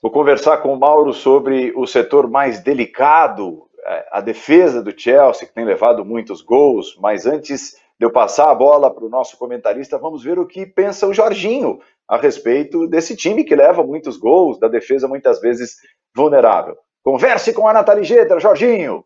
[0.00, 5.46] Vou conversar com o Mauro sobre o setor mais delicado, é, a defesa do Chelsea,
[5.46, 9.38] que tem levado muitos gols, mas antes de eu passar a bola para o nosso
[9.38, 14.16] comentarista, vamos ver o que pensa o Jorginho a respeito desse time que leva muitos
[14.16, 15.76] gols, da defesa muitas vezes
[16.12, 16.76] vulnerável.
[17.00, 19.04] Converse com a Nathalie Gedra, Jorginho.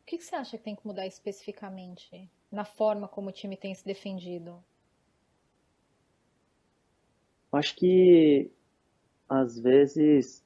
[0.00, 3.74] O que você acha que tem que mudar especificamente na forma como o time tem
[3.74, 4.64] se defendido?
[7.52, 8.50] Acho que
[9.28, 10.42] às vezes,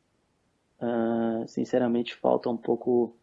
[0.83, 3.16] uh, sinceramente, falta um pouco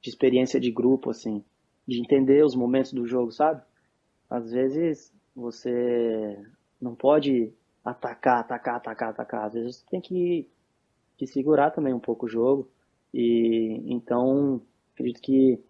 [0.00, 1.44] de experiência de grupo, assim
[1.90, 3.60] de entender os momentos do jogo, sabe?
[4.28, 6.40] Às vezes você
[6.80, 7.52] não pode
[7.84, 9.46] atacar, atacar, atacar, atacar.
[9.46, 10.48] Às vezes você tem que,
[11.16, 12.70] que segurar também um pouco o jogo.
[13.12, 14.62] E então,
[14.94, 15.60] acredito que,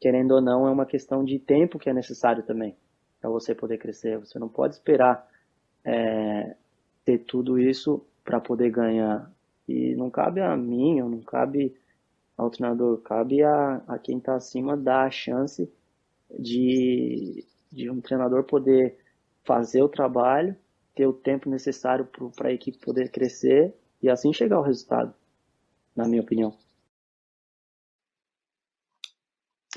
[0.00, 2.74] querendo ou não, é uma questão de tempo que é necessário também
[3.20, 4.18] para você poder crescer.
[4.18, 5.28] Você não pode esperar
[5.84, 6.56] é,
[7.04, 9.30] ter tudo isso para poder ganhar.
[9.68, 11.76] E não cabe a mim, não cabe
[12.40, 15.70] ao treinador, cabe a, a quem está acima dar a chance
[16.38, 18.96] de, de um treinador poder
[19.44, 20.56] fazer o trabalho,
[20.94, 25.14] ter o tempo necessário para a equipe poder crescer e assim chegar ao resultado,
[25.94, 26.56] na minha opinião.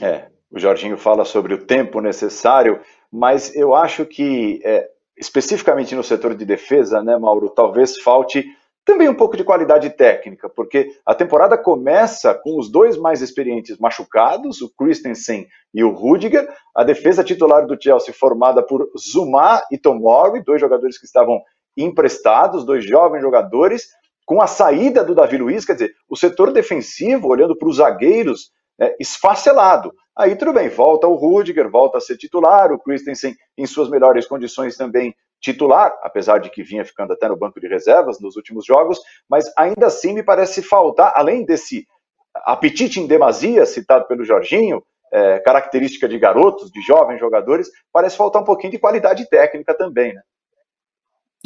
[0.01, 2.79] É, o Jorginho fala sobre o tempo necessário,
[3.11, 8.45] mas eu acho que, é, especificamente no setor de defesa, né, Mauro, talvez falte
[8.85, 13.77] também um pouco de qualidade técnica, porque a temporada começa com os dois mais experientes
[13.77, 19.77] machucados, o Christensen e o Rudiger, a defesa titular do Chelsea formada por Zuma e
[19.77, 21.41] Tomori, dois jogadores que estavam
[21.77, 23.87] emprestados, dois jovens jogadores,
[24.25, 28.51] com a saída do Davi Luiz, quer dizer, o setor defensivo, olhando para os zagueiros,
[28.79, 29.93] é, esfacelado.
[30.15, 34.27] Aí tudo bem, volta o Rudiger, volta a ser titular, o Christensen em suas melhores
[34.27, 38.65] condições também titular, apesar de que vinha ficando até no banco de reservas nos últimos
[38.65, 38.97] jogos,
[39.29, 41.85] mas ainda assim me parece faltar, além desse
[42.45, 48.41] apetite em demasia citado pelo Jorginho, é, característica de garotos, de jovens jogadores, parece faltar
[48.41, 50.21] um pouquinho de qualidade técnica também, né?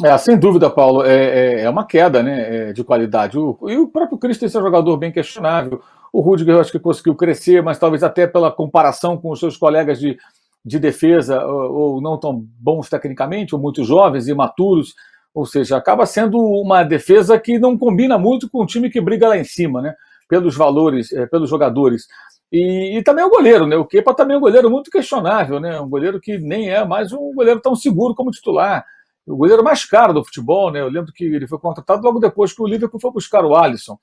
[0.04, 3.36] É, sem dúvida, Paulo, é, é, é uma queda né, é, de qualidade.
[3.36, 5.82] O, e o próprio Christensen é um jogador bem questionável.
[6.12, 9.56] O Rudiger eu acho que conseguiu crescer, mas talvez até pela comparação com os seus
[9.56, 10.16] colegas de,
[10.64, 14.94] de defesa ou, ou não tão bons tecnicamente, ou muito jovens imaturos,
[15.34, 19.28] ou seja, acaba sendo uma defesa que não combina muito com o time que briga
[19.28, 19.94] lá em cima, né?
[20.28, 22.06] Pelos valores, é, pelos jogadores.
[22.50, 23.76] E, e, também o goleiro, né?
[23.76, 25.80] O Kepa também é um goleiro muito questionável, né?
[25.80, 28.84] Um goleiro que nem é mais um goleiro tão seguro como titular.
[29.26, 30.80] O goleiro mais caro do futebol, né?
[30.80, 33.98] Eu lembro que ele foi contratado logo depois que o Liverpool foi buscar o Alisson.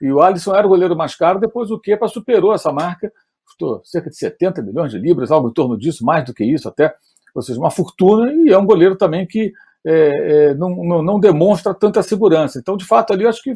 [0.00, 3.12] E o Alisson era o goleiro mais caro, depois o Kepa superou essa marca
[3.58, 6.68] custou cerca de 70 milhões de libras, algo em torno disso, mais do que isso
[6.68, 6.94] até,
[7.34, 9.52] ou seja, uma fortuna, e é um goleiro também que
[9.84, 12.58] é, é, não, não, não, demonstra tanta segurança.
[12.58, 13.52] Então, de fato, ali acho que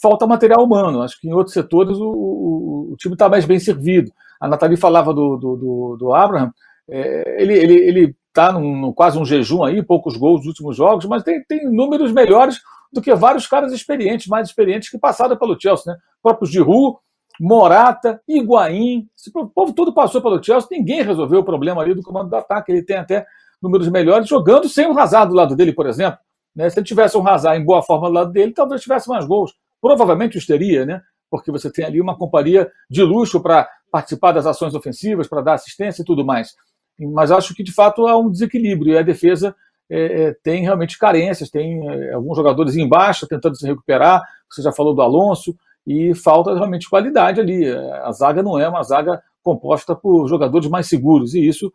[0.00, 1.02] falta material humano.
[1.02, 4.12] Acho que em outros setores o, o, o time está mais bem servido.
[4.40, 6.52] A Nathalie falava do, do, do, do Abraham,
[6.88, 10.76] é, ele está ele, ele tá num, quase um jejum aí, poucos gols nos últimos
[10.76, 12.60] jogos, mas tem, tem números melhores
[12.92, 15.98] do que vários caras experientes, mais experientes que passaram pelo Chelsea, né?
[16.18, 16.98] O próprio Giroud,
[17.40, 22.30] Morata, Higuaín, o povo todo passou pelo Chelsea, ninguém resolveu o problema ali do comando
[22.30, 22.70] do ataque.
[22.70, 23.26] Ele tem até
[23.60, 26.18] números melhores jogando sem o Hazard do lado dele, por exemplo.
[26.54, 26.68] Né?
[26.70, 29.54] Se ele tivesse um Hazard em boa forma do lado dele, talvez tivesse mais gols.
[29.80, 31.02] Provavelmente os teria, né?
[31.30, 35.54] Porque você tem ali uma companhia de luxo para participar das ações ofensivas, para dar
[35.54, 36.54] assistência e tudo mais.
[36.98, 39.54] Mas acho que, de fato, há um desequilíbrio e a defesa
[39.90, 44.22] é, é, tem realmente carências, tem é, alguns jogadores em baixa tentando se recuperar.
[44.50, 45.56] Você já falou do Alonso,
[45.86, 47.70] e falta realmente qualidade ali.
[47.70, 51.72] A zaga não é uma zaga composta por jogadores mais seguros, e isso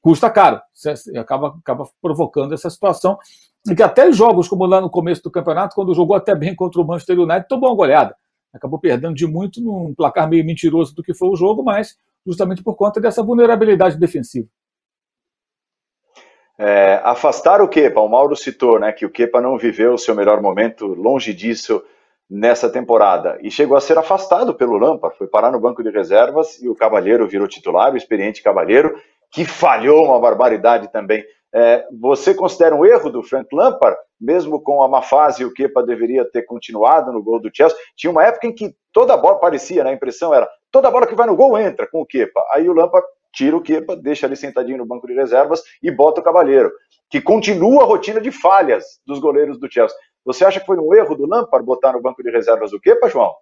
[0.00, 0.60] custa caro,
[1.18, 3.18] acaba, acaba provocando essa situação.
[3.68, 6.80] E que até jogos, como lá no começo do campeonato, quando jogou até bem contra
[6.80, 8.14] o Manchester United, tomou uma goleada.
[8.52, 12.62] Acabou perdendo de muito num placar meio mentiroso do que foi o jogo, mas justamente
[12.62, 14.48] por conta dessa vulnerabilidade defensiva.
[16.56, 20.14] É, afastar o Kepa, o Mauro citou né, que o Kepa não viveu o seu
[20.14, 21.82] melhor momento, longe disso,
[22.30, 26.60] nessa temporada e chegou a ser afastado pelo Lampard, foi parar no banco de reservas
[26.62, 28.96] e o Cavalheiro virou titular, o experiente Cavalheiro,
[29.30, 31.24] que falhou uma barbaridade também.
[31.52, 35.84] É, você considera um erro do Frank Lampard, mesmo com a má fase, o Kepa
[35.84, 37.78] deveria ter continuado no gol do Chelsea?
[37.96, 41.14] Tinha uma época em que toda bola parecia, né, a impressão era, toda bola que
[41.14, 42.44] vai no gol entra com o Kepa.
[42.50, 46.20] Aí o Lampard tira o Kepa, deixa ali sentadinho no banco de reservas e bota
[46.20, 46.72] o Cavalheiro,
[47.10, 49.96] que continua a rotina de falhas dos goleiros do Chelsea.
[50.24, 53.08] Você acha que foi um erro do Lampard botar no banco de reservas o Kepa,
[53.08, 53.34] João?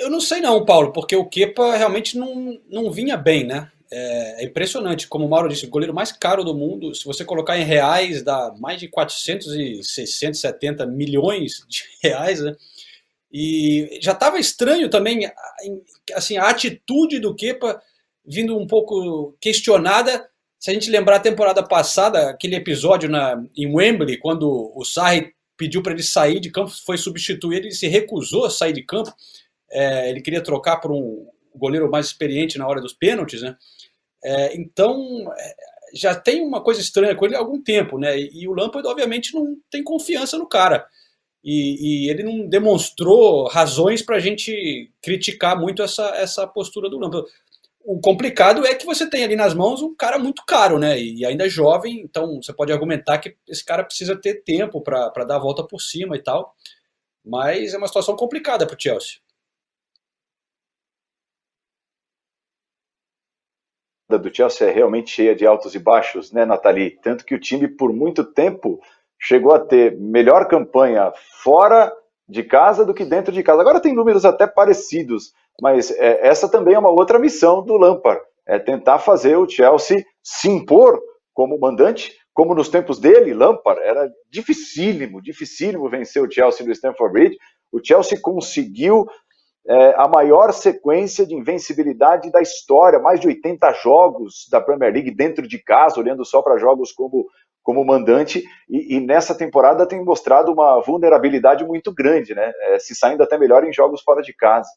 [0.00, 3.70] Eu não sei não, Paulo, porque o Kepa realmente não, não vinha bem, né?
[3.90, 7.24] É, é, impressionante, como o Mauro disse, o goleiro mais caro do mundo, se você
[7.24, 12.54] colocar em reais, dá mais de 460, 70 milhões de reais, né?
[13.32, 15.30] E já estava estranho também,
[16.14, 17.80] assim, a atitude do Kepa
[18.24, 20.27] vindo um pouco questionada
[20.58, 25.32] se a gente lembrar a temporada passada, aquele episódio na, em Wembley, quando o Sarri
[25.56, 29.12] pediu para ele sair de campo, foi substituir, ele se recusou a sair de campo.
[29.70, 33.56] É, ele queria trocar por um goleiro mais experiente na hora dos pênaltis, né?
[34.24, 35.54] É, então é,
[35.94, 38.18] já tem uma coisa estranha com ele há algum tempo, né?
[38.18, 40.86] E, e o Lampard obviamente não tem confiança no cara.
[41.44, 46.98] E, e ele não demonstrou razões para a gente criticar muito essa, essa postura do
[46.98, 47.28] Lampard
[47.88, 51.00] o complicado é que você tem ali nas mãos um cara muito caro, né?
[51.00, 55.36] E ainda jovem, então você pode argumentar que esse cara precisa ter tempo para dar
[55.36, 56.54] a volta por cima e tal.
[57.24, 59.20] Mas é uma situação complicada para o Chelsea.
[64.10, 66.90] do Chelsea é realmente cheia de altos e baixos, né, Nathalie?
[67.02, 68.80] Tanto que o time, por muito tempo,
[69.18, 71.10] chegou a ter melhor campanha
[71.42, 71.90] fora
[72.28, 73.62] de casa do que dentro de casa.
[73.62, 78.20] Agora tem números até parecidos, mas é, essa também é uma outra missão do Lampard,
[78.46, 81.00] é tentar fazer o Chelsea se impor
[81.34, 87.12] como mandante, como nos tempos dele, Lampard, era dificílimo, dificílimo vencer o Chelsea no Stamford
[87.12, 87.36] Bridge.
[87.72, 89.06] O Chelsea conseguiu
[89.68, 95.10] é, a maior sequência de invencibilidade da história, mais de 80 jogos da Premier League
[95.10, 97.26] dentro de casa, olhando só para jogos como,
[97.62, 102.50] como mandante, e, e, nessa temporada tem mostrado uma vulnerabilidade muito grande, né?
[102.62, 104.70] É, se saindo até melhor em jogos fora de casa.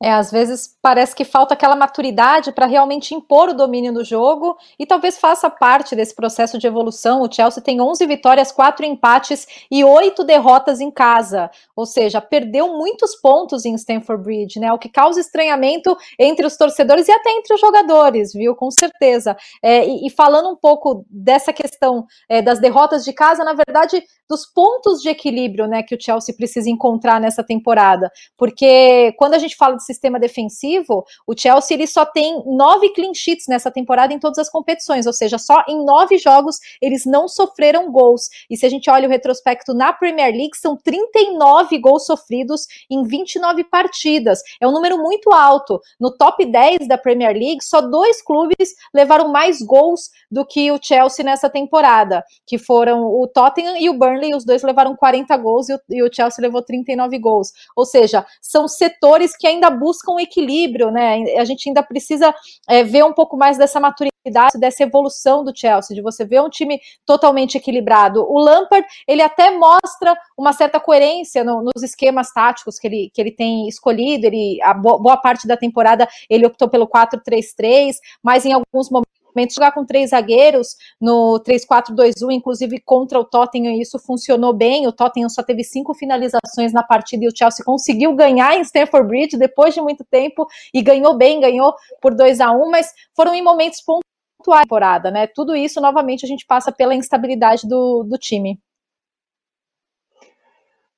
[0.00, 4.56] É, às vezes parece que falta aquela maturidade para realmente impor o domínio do jogo
[4.78, 7.20] e talvez faça parte desse processo de evolução.
[7.20, 12.76] O Chelsea tem 11 vitórias, 4 empates e 8 derrotas em casa, ou seja, perdeu
[12.78, 14.72] muitos pontos em Stamford Bridge, né?
[14.72, 18.54] O que causa estranhamento entre os torcedores e até entre os jogadores, viu?
[18.54, 19.36] Com certeza.
[19.60, 24.04] É, e, e, falando um pouco dessa questão é, das derrotas de casa, na verdade,
[24.28, 29.38] dos pontos de equilíbrio, né, que o Chelsea precisa encontrar nessa temporada, porque quando a
[29.38, 34.12] gente fala de sistema defensivo, o Chelsea ele só tem nove clean sheets nessa temporada
[34.12, 38.28] em todas as competições, ou seja, só em nove jogos eles não sofreram gols.
[38.50, 43.02] E se a gente olha o retrospecto na Premier League, são 39 gols sofridos em
[43.02, 44.40] 29 partidas.
[44.60, 45.80] É um número muito alto.
[45.98, 50.78] No top 10 da Premier League, só dois clubes levaram mais gols do que o
[50.80, 55.68] Chelsea nessa temporada, que foram o Tottenham e o Burnley, os dois levaram 40 gols
[55.68, 57.52] e o, e o Chelsea levou 39 gols.
[57.74, 61.22] Ou seja, são setores que ainda buscam equilíbrio, né?
[61.38, 62.34] A gente ainda precisa
[62.68, 64.18] é, ver um pouco mais dessa maturidade
[64.58, 68.22] dessa evolução do Chelsea, de você ver um time totalmente equilibrado.
[68.22, 73.20] O Lampard, ele até mostra uma certa coerência no, nos esquemas táticos que ele, que
[73.20, 78.52] ele tem escolhido, ele, a boa parte da temporada ele optou pelo 4-3-3, mas em
[78.52, 79.17] alguns momentos
[79.54, 84.86] jogar com três zagueiros no 3-4-2-1, inclusive contra o Tottenham, isso funcionou bem.
[84.86, 89.08] O Tottenham só teve cinco finalizações na partida e o Chelsea conseguiu ganhar em Stamford
[89.08, 93.34] Bridge depois de muito tempo e ganhou bem, ganhou por 2 a 1 mas foram
[93.34, 94.02] em momentos pontuais
[94.46, 95.26] da temporada, né?
[95.26, 98.58] Tudo isso, novamente, a gente passa pela instabilidade do, do time.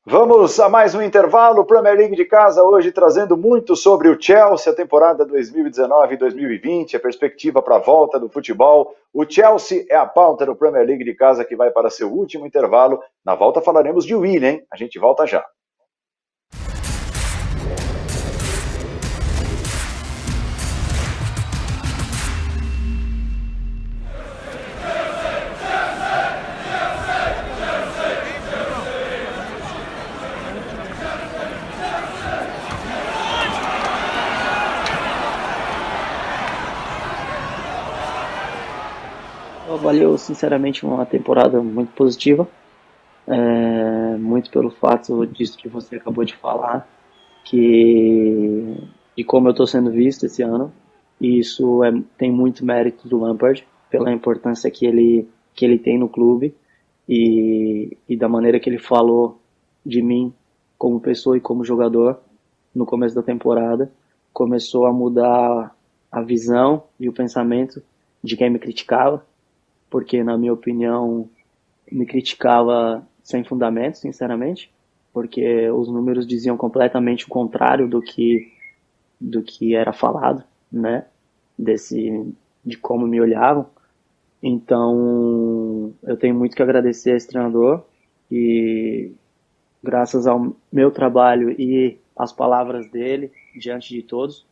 [0.07, 1.63] Vamos a mais um intervalo.
[1.67, 6.97] Premier League de casa hoje trazendo muito sobre o Chelsea, a temporada 2019 e 2020,
[6.97, 8.95] a perspectiva para a volta do futebol.
[9.13, 12.47] O Chelsea é a pauta do Premier League de casa que vai para seu último
[12.47, 12.99] intervalo.
[13.23, 15.45] Na volta falaremos de William, A gente volta já.
[39.81, 42.47] Avalio sinceramente uma temporada muito positiva,
[43.27, 46.87] é, muito pelo fato disso que você acabou de falar,
[47.45, 48.77] que
[49.17, 50.73] de como eu estou sendo visto esse ano,
[51.21, 55.99] e isso é, tem muito mérito do Lampard pela importância que ele que ele tem
[55.99, 56.55] no clube.
[57.09, 59.41] E, e da maneira que ele falou
[59.85, 60.33] de mim
[60.79, 62.21] como pessoa e como jogador
[62.73, 63.91] no começo da temporada,
[64.33, 65.75] começou a mudar
[66.11, 67.83] a visão e o pensamento
[68.23, 69.27] de quem me criticava,
[69.91, 71.29] porque na minha opinião
[71.91, 74.73] me criticava sem fundamento, sinceramente,
[75.13, 78.53] porque os números diziam completamente o contrário do que
[79.21, 81.05] do que era falado, né?
[81.59, 82.33] Desse
[82.65, 83.67] de como me olhavam.
[84.43, 87.85] Então, eu tenho muito que agradecer a esse treinador
[88.31, 89.13] e
[89.83, 94.47] graças ao meu trabalho e as palavras dele diante de todos,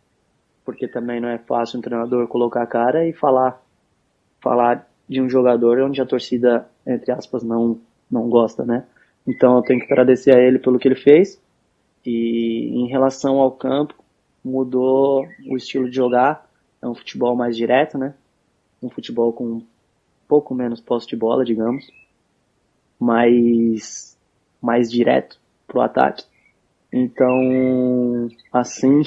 [0.64, 3.62] porque também não é fácil um treinador colocar a cara e falar
[4.40, 7.80] falar de um jogador onde a torcida, entre aspas, não
[8.10, 8.86] não gosta, né?
[9.26, 11.40] Então eu tenho que agradecer a ele pelo que ele fez.
[12.04, 13.94] E em relação ao campo,
[14.42, 16.48] mudou o estilo de jogar,
[16.80, 18.14] é um futebol mais direto, né?
[18.82, 19.66] Um futebol com um
[20.26, 21.90] pouco menos posse de bola, digamos,
[22.98, 24.16] mais
[24.60, 26.24] mais direto pro ataque.
[26.92, 29.02] Então, assim,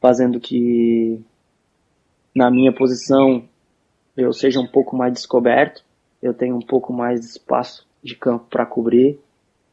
[0.00, 1.20] fazendo que
[2.34, 3.48] na minha posição
[4.16, 5.84] eu seja um pouco mais descoberto,
[6.22, 9.18] eu tenho um pouco mais de espaço de campo para cobrir,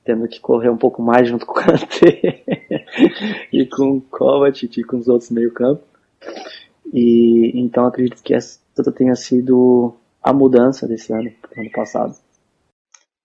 [0.04, 2.44] tendo que correr um pouco mais junto com o Kanté
[3.52, 5.84] e com o Kovacic e com os outros meio campo.
[6.94, 8.60] E então acredito que essa
[8.96, 12.16] tenha sido a mudança desse ano, ano passado.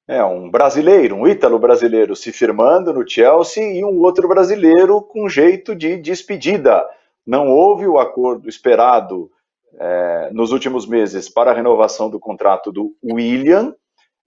[0.07, 5.29] É, um brasileiro, um ítalo brasileiro se firmando no Chelsea e um outro brasileiro com
[5.29, 6.83] jeito de despedida
[7.27, 9.31] não houve o acordo esperado
[9.79, 13.75] é, nos últimos meses para a renovação do contrato do William.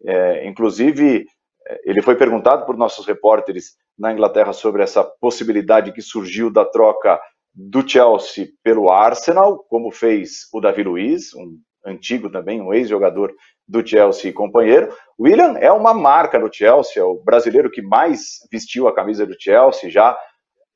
[0.06, 1.26] É, inclusive,
[1.68, 6.66] é, ele foi perguntado por nossos repórteres na Inglaterra sobre essa possibilidade que surgiu da
[6.66, 7.20] troca
[7.54, 13.34] do Chelsea pelo Arsenal, como fez o Davi Luiz, um antigo também, um ex-jogador
[13.68, 14.94] do Chelsea e companheiro.
[15.20, 19.36] William é uma marca no Chelsea, é o brasileiro que mais vestiu a camisa do
[19.39, 20.18] Chelsea já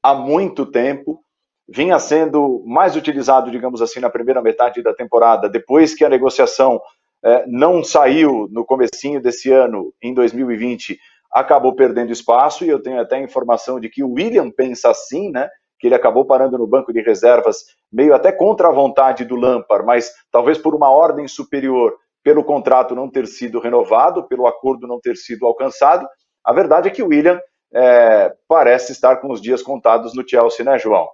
[0.04, 1.25] há muito tempo
[1.68, 6.80] vinha sendo mais utilizado, digamos assim, na primeira metade da temporada, depois que a negociação
[7.24, 10.98] é, não saiu no comecinho desse ano, em 2020,
[11.32, 15.50] acabou perdendo espaço, e eu tenho até informação de que o William pensa assim, né,
[15.80, 19.86] que ele acabou parando no banco de reservas, meio até contra a vontade do Lampard,
[19.86, 21.94] mas talvez por uma ordem superior,
[22.24, 26.08] pelo contrato não ter sido renovado, pelo acordo não ter sido alcançado.
[26.44, 27.40] A verdade é que o William
[27.74, 31.08] é, parece estar com os dias contados no Chelsea, né, João?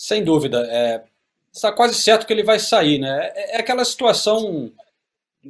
[0.00, 0.66] Sem dúvida.
[0.70, 1.04] É,
[1.52, 3.30] está quase certo que ele vai sair, né?
[3.34, 4.72] É, é aquela situação,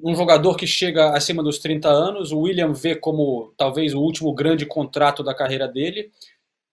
[0.02, 4.34] um jogador que chega acima dos 30 anos, o William vê como talvez o último
[4.34, 6.10] grande contrato da carreira dele,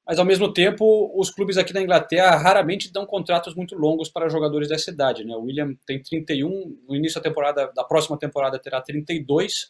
[0.08, 4.28] mas ao mesmo tempo os clubes aqui na Inglaterra raramente dão contratos muito longos para
[4.28, 5.36] jogadores dessa idade, né?
[5.36, 9.68] O William tem 31, no início da temporada, da próxima temporada terá 32.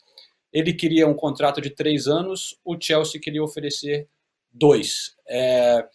[0.54, 4.08] Ele queria um contrato de três anos, o Chelsea queria oferecer
[4.50, 5.14] dois.
[5.28, 5.86] É,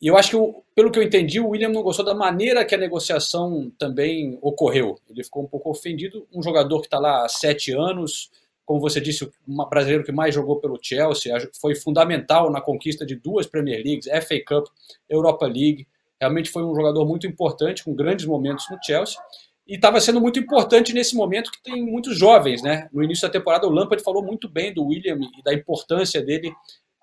[0.00, 2.74] e eu acho que, pelo que eu entendi, o William não gostou da maneira que
[2.74, 4.98] a negociação também ocorreu.
[5.10, 6.26] Ele ficou um pouco ofendido.
[6.32, 8.30] Um jogador que está lá há sete anos,
[8.64, 13.14] como você disse, um brasileiro que mais jogou pelo Chelsea, foi fundamental na conquista de
[13.14, 14.68] duas Premier Leagues, FA Cup,
[15.06, 15.86] Europa League.
[16.18, 19.20] Realmente foi um jogador muito importante, com grandes momentos no Chelsea.
[19.68, 22.88] E estava sendo muito importante nesse momento que tem muitos jovens, né?
[22.90, 26.50] No início da temporada, o Lampard falou muito bem do William e da importância dele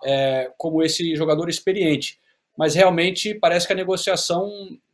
[0.04, 2.18] é, como esse jogador experiente
[2.58, 4.50] mas realmente parece que a negociação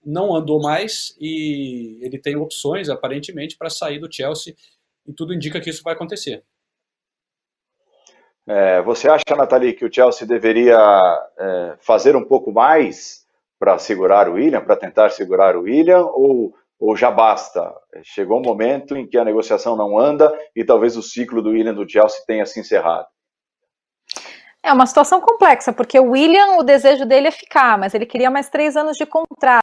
[0.05, 4.53] não andou mais e ele tem opções, aparentemente, para sair do Chelsea
[5.07, 6.43] e tudo indica que isso vai acontecer.
[8.45, 10.77] É, você acha, Nathalie, que o Chelsea deveria
[11.39, 13.23] é, fazer um pouco mais
[13.57, 17.73] para segurar o William, para tentar segurar o William, ou, ou já basta?
[18.03, 21.73] Chegou um momento em que a negociação não anda e talvez o ciclo do William
[21.73, 23.07] do Chelsea tenha se encerrado.
[24.65, 28.31] É uma situação complexa, porque o William, o desejo dele é ficar, mas ele queria
[28.31, 29.62] mais três anos de contrato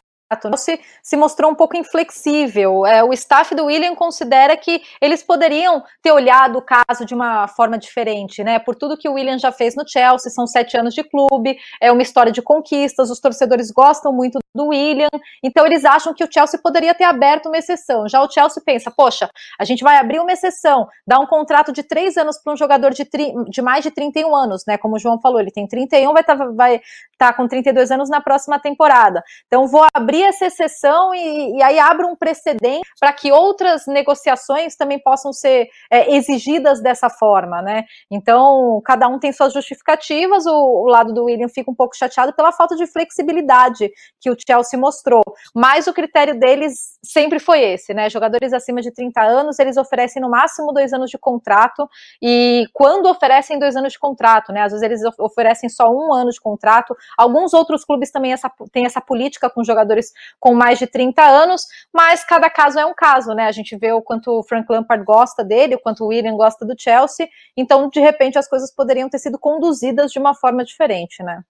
[0.57, 2.85] se, se mostrou um pouco inflexível.
[2.85, 7.47] É, o staff do William considera que eles poderiam ter olhado o caso de uma
[7.47, 8.59] forma diferente, né?
[8.59, 11.91] Por tudo que o William já fez no Chelsea, são sete anos de clube, é
[11.91, 15.09] uma história de conquistas, os torcedores gostam muito do William,
[15.43, 18.07] então eles acham que o Chelsea poderia ter aberto uma exceção.
[18.07, 19.29] Já o Chelsea pensa, poxa,
[19.59, 22.91] a gente vai abrir uma exceção, dar um contrato de três anos para um jogador
[22.91, 24.77] de, tri, de mais de 31 anos, né?
[24.77, 26.81] Como o João falou, ele tem 31, vai estar tá, vai
[27.17, 29.23] tá com 32 anos na próxima temporada.
[29.47, 33.87] Então vou abrir cria essa exceção e, e aí abre um precedente para que outras
[33.87, 37.83] negociações também possam ser é, exigidas dessa forma, né?
[38.09, 42.33] Então, cada um tem suas justificativas, o, o lado do William fica um pouco chateado
[42.33, 45.23] pela falta de flexibilidade que o Chelsea mostrou,
[45.55, 48.09] mas o critério deles sempre foi esse, né?
[48.09, 51.89] Jogadores acima de 30 anos, eles oferecem no máximo dois anos de contrato,
[52.21, 54.61] e quando oferecem dois anos de contrato, né?
[54.61, 56.95] Às vezes eles oferecem só um ano de contrato.
[57.17, 61.65] Alguns outros clubes também essa, têm essa política com jogadores com mais de 30 anos,
[61.93, 63.47] mas cada caso é um caso, né?
[63.47, 66.65] A gente vê o quanto o Frank Lampard gosta dele, o quanto o William gosta
[66.65, 71.23] do Chelsea, então de repente as coisas poderiam ter sido conduzidas de uma forma diferente,
[71.23, 71.41] né?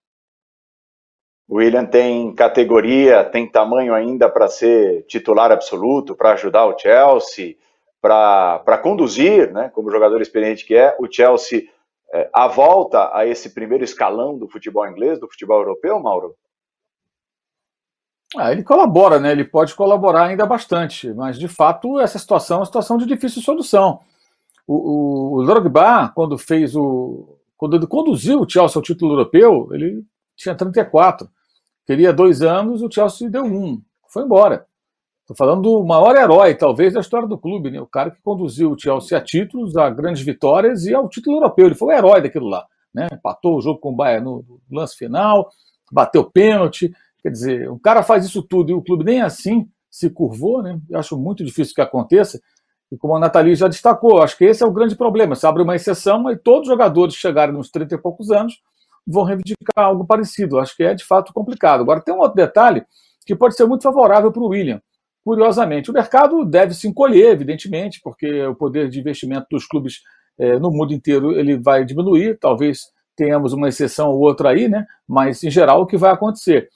[1.47, 7.57] O William tem categoria, tem tamanho ainda para ser titular absoluto, para ajudar o Chelsea,
[8.01, 11.63] para conduzir, né, como jogador experiente que é, o Chelsea
[12.13, 16.35] é, a volta a esse primeiro escalão do futebol inglês, do futebol europeu, Mauro?
[18.37, 19.31] Ah, ele colabora, né?
[19.31, 23.41] Ele pode colaborar ainda bastante, mas de fato essa situação é uma situação de difícil
[23.41, 23.99] solução.
[24.65, 29.69] O, o, o Drogba, quando fez o, quando ele conduziu o Chelsea ao título europeu,
[29.71, 30.03] ele
[30.35, 31.29] tinha 34.
[31.85, 33.81] Queria dois anos, o Chelsea deu um.
[34.07, 34.65] Foi embora.
[35.21, 37.79] Estou falando do maior herói, talvez, da história do clube, né?
[37.79, 41.67] o cara que conduziu o Chelsea a títulos, a grandes vitórias e ao título europeu.
[41.67, 42.65] Ele foi o herói daquilo lá.
[42.93, 43.07] Né?
[43.13, 45.49] Empatou o jogo com o Bayern no lance final,
[45.91, 46.91] bateu pênalti.
[47.23, 50.61] Quer dizer, o cara faz isso tudo e o clube nem assim se curvou.
[50.63, 50.79] Né?
[50.89, 52.39] Eu acho muito difícil que aconteça.
[52.91, 55.35] E como a Nathalie já destacou, acho que esse é o grande problema.
[55.35, 58.59] Você abre uma exceção e todos os jogadores chegarem nos 30 e poucos anos
[59.07, 60.59] vão reivindicar algo parecido.
[60.59, 61.81] Acho que é de fato complicado.
[61.81, 62.83] Agora, tem um outro detalhe
[63.25, 64.81] que pode ser muito favorável para o William.
[65.23, 70.01] Curiosamente, o mercado deve se encolher, evidentemente, porque o poder de investimento dos clubes
[70.37, 72.37] é, no mundo inteiro ele vai diminuir.
[72.39, 74.85] Talvez tenhamos uma exceção ou outra aí, né?
[75.07, 76.69] Mas em geral o que vai acontecer.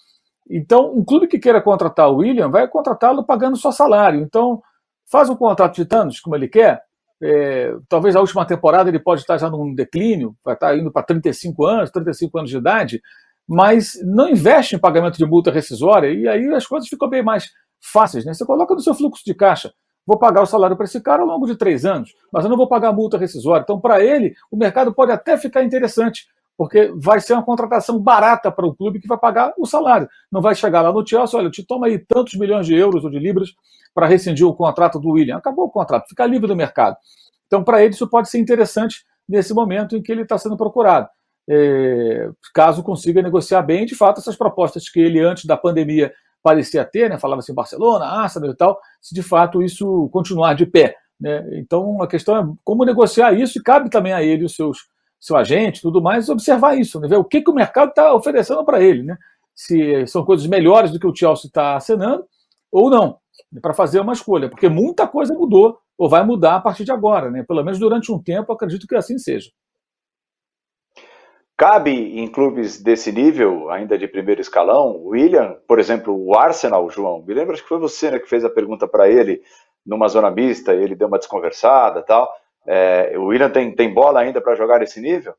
[0.50, 4.22] Então, um clube que queira contratar o William vai contratá-lo pagando só salário.
[4.22, 4.62] Então,
[5.10, 6.84] faz um contrato de tantos como ele quer,
[7.22, 11.04] é, talvez a última temporada ele pode estar já num declínio, vai estar indo para
[11.04, 13.02] 35 anos, 35 anos de idade,
[13.48, 17.50] mas não investe em pagamento de multa rescisória e aí as coisas ficam bem mais
[17.82, 18.26] fáceis.
[18.26, 18.34] Né?
[18.34, 19.72] Você coloca no seu fluxo de caixa,
[20.06, 22.58] vou pagar o salário para esse cara ao longo de três anos, mas eu não
[22.58, 23.64] vou pagar multa rescisória.
[23.64, 26.28] Então, para ele, o mercado pode até ficar interessante,
[26.58, 30.08] porque vai ser uma contratação barata para o clube que vai pagar o salário.
[30.32, 33.10] Não vai chegar lá no Chelsea, olha, te toma aí tantos milhões de euros ou
[33.10, 33.50] de libras
[33.94, 35.38] para rescindir o contrato do William.
[35.38, 36.98] Acabou o contrato, fica livre do mercado.
[37.48, 41.10] Então, para ele, isso pode ser interessante nesse momento em que ele está sendo procurado.
[41.48, 46.86] É, caso consiga negociar bem, de fato, essas propostas que ele, antes da pandemia, parecia
[46.86, 47.18] ter, né?
[47.18, 50.96] falava assim Barcelona, Arsenal e tal, se de fato isso continuar de pé.
[51.20, 51.44] Né?
[51.60, 54.80] Então, a questão é como negociar isso e cabe também a ele, os seus
[55.20, 57.08] seu agente tudo mais, observar isso, né?
[57.08, 59.04] ver o que, que o mercado está oferecendo para ele.
[59.04, 59.18] Né?
[59.54, 62.26] Se são coisas melhores do que o Chelsea está acenando
[62.72, 63.18] ou não
[63.62, 67.32] para fazer uma escolha, porque muita coisa mudou ou vai mudar a partir de agora,
[67.32, 67.44] né?
[67.44, 69.50] Pelo menos durante um tempo, acredito que assim seja.
[71.58, 77.24] Cabe em clubes desse nível, ainda de primeiro escalão, William, por exemplo, o Arsenal, João,
[77.24, 79.42] me lembra que foi você né, que fez a pergunta para ele
[79.86, 82.30] numa zona mista, ele deu uma desconversada tal.
[82.68, 85.36] É, o William tem, tem bola ainda para jogar esse nível?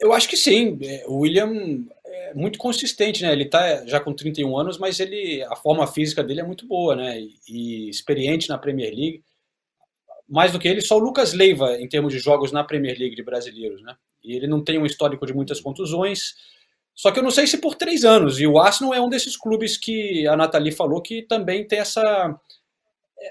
[0.00, 0.78] Eu acho que sim.
[0.82, 3.32] É, o William é muito consistente, né?
[3.32, 6.96] Ele está já com 31 anos, mas ele, a forma física dele é muito boa,
[6.96, 7.20] né?
[7.20, 9.22] E, e, experiente na Premier League.
[10.28, 13.14] Mais do que ele, só o Lucas Leiva em termos de jogos na Premier League
[13.14, 13.94] de brasileiros, né?
[14.22, 16.34] E ele não tem um histórico de muitas contusões.
[16.94, 18.40] Só que eu não sei se por três anos.
[18.40, 22.38] E o Arsenal é um desses clubes que a Nathalie falou que também tem essa,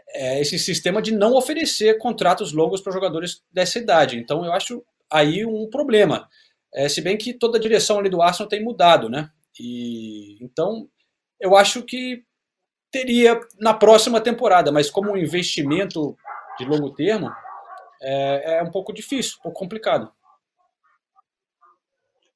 [0.10, 4.18] é, esse sistema de não oferecer contratos longos para jogadores dessa idade.
[4.18, 6.28] Então eu acho aí um problema.
[6.74, 9.30] É, se bem que toda a direção ali do Arsenal tem mudado, né?
[9.60, 10.88] E então
[11.40, 12.24] eu acho que
[12.92, 16.16] teria na próxima temporada, mas como um investimento
[16.58, 17.32] de longo termo
[18.02, 20.12] é, é um pouco difícil, um pouco complicado.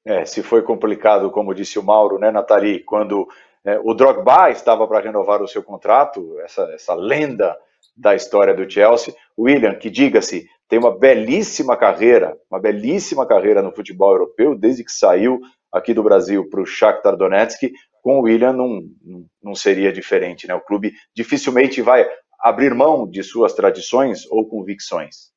[0.04, 3.47] É, se foi complicado, como disse o Mauro, né, Nathalie, quando é,
[3.82, 7.56] o Drogba estava para renovar o seu contrato, essa, essa lenda
[7.96, 13.74] da história do Chelsea, William, que diga-se, tem uma belíssima carreira, uma belíssima carreira no
[13.74, 15.40] futebol europeu, desde que saiu
[15.72, 17.70] aqui do Brasil para o Shakhtar Donetsk,
[18.02, 18.82] com o William não,
[19.42, 20.54] não seria diferente, né?
[20.54, 22.08] O clube dificilmente vai
[22.40, 25.32] abrir mão de suas tradições ou convicções.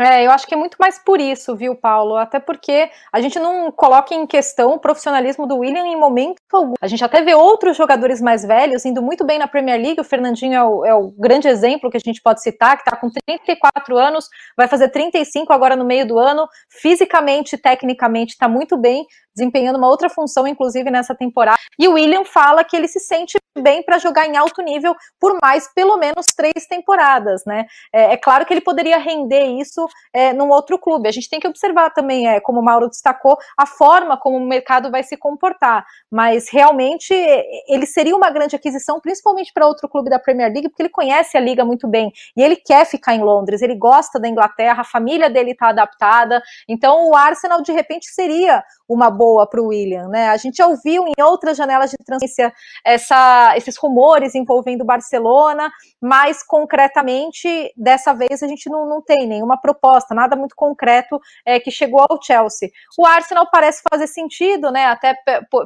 [0.00, 2.16] É, eu acho que é muito mais por isso, viu, Paulo?
[2.16, 6.72] Até porque a gente não coloca em questão o profissionalismo do William em momento algum.
[6.80, 10.00] A gente até vê outros jogadores mais velhos indo muito bem na Premier League.
[10.00, 12.96] O Fernandinho é o, é o grande exemplo que a gente pode citar, que está
[12.96, 14.26] com 34 anos,
[14.56, 16.48] vai fazer 35 agora no meio do ano.
[16.70, 21.58] Fisicamente, tecnicamente, está muito bem, desempenhando uma outra função, inclusive nessa temporada.
[21.78, 25.36] E o William fala que ele se sente bem para jogar em alto nível por
[25.42, 27.66] mais pelo menos três temporadas, né?
[27.92, 31.08] É, é claro que ele poderia render isso é, num outro clube.
[31.08, 34.46] A gente tem que observar também, é, como o Mauro destacou, a forma como o
[34.46, 35.84] mercado vai se comportar.
[36.10, 37.14] Mas realmente
[37.68, 41.36] ele seria uma grande aquisição, principalmente para outro clube da Premier League, porque ele conhece
[41.36, 44.84] a liga muito bem e ele quer ficar em Londres, ele gosta da Inglaterra, a
[44.84, 46.42] família dele está adaptada.
[46.68, 50.28] Então o Arsenal de repente seria uma boa para o William, né?
[50.28, 52.52] A gente já ouviu em outras janelas de transferência
[52.84, 55.70] essa, esses rumores envolvendo o Barcelona,
[56.00, 59.79] mas concretamente dessa vez a gente não, não tem nenhuma proposta,
[60.14, 62.70] nada muito concreto é, que chegou ao Chelsea.
[62.98, 64.86] O Arsenal parece fazer sentido, né?
[64.86, 65.16] Até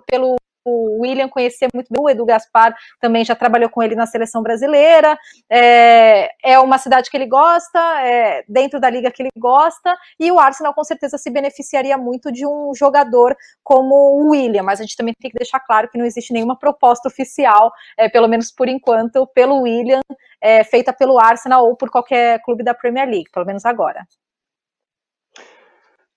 [0.07, 4.07] pelo o William conhecia muito bem, o Edu Gaspar também já trabalhou com ele na
[4.07, 5.19] seleção brasileira,
[5.51, 10.31] é, é uma cidade que ele gosta, é dentro da liga que ele gosta, e
[10.33, 14.83] o Arsenal com certeza se beneficiaria muito de um jogador como o William, mas a
[14.83, 18.51] gente também tem que deixar claro que não existe nenhuma proposta oficial, é, pelo menos
[18.51, 20.01] por enquanto, pelo William,
[20.41, 24.07] é, feita pelo Arsenal ou por qualquer clube da Premier League, pelo menos agora.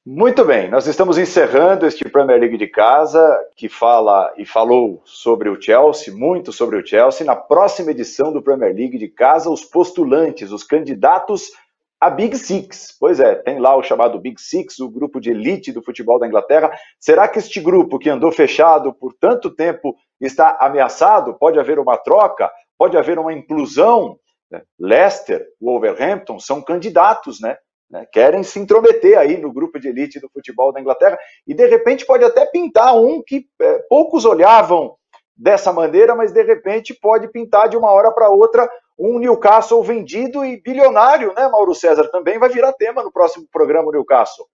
[0.09, 5.49] Muito bem, nós estamos encerrando este Premier League de casa, que fala e falou sobre
[5.49, 7.27] o Chelsea, muito sobre o Chelsea.
[7.27, 11.51] Na próxima edição do Premier League de casa, os postulantes, os candidatos
[11.99, 12.95] a Big Six.
[12.97, 16.25] Pois é, tem lá o chamado Big Six, o grupo de elite do futebol da
[16.25, 16.71] Inglaterra.
[16.97, 21.33] Será que este grupo que andou fechado por tanto tempo está ameaçado?
[21.33, 22.49] Pode haver uma troca?
[22.77, 24.17] Pode haver uma inclusão?
[24.79, 27.57] Leicester, Wolverhampton são candidatos, né?
[27.89, 28.05] Né?
[28.11, 32.05] Querem se intrometer aí no grupo de elite do futebol da Inglaterra e de repente
[32.05, 34.95] pode até pintar um que é, poucos olhavam
[35.35, 38.69] dessa maneira, mas de repente pode pintar de uma hora para outra
[38.99, 42.09] um Newcastle vendido e bilionário, né, Mauro César?
[42.09, 44.47] Também vai virar tema no próximo programa Newcastle.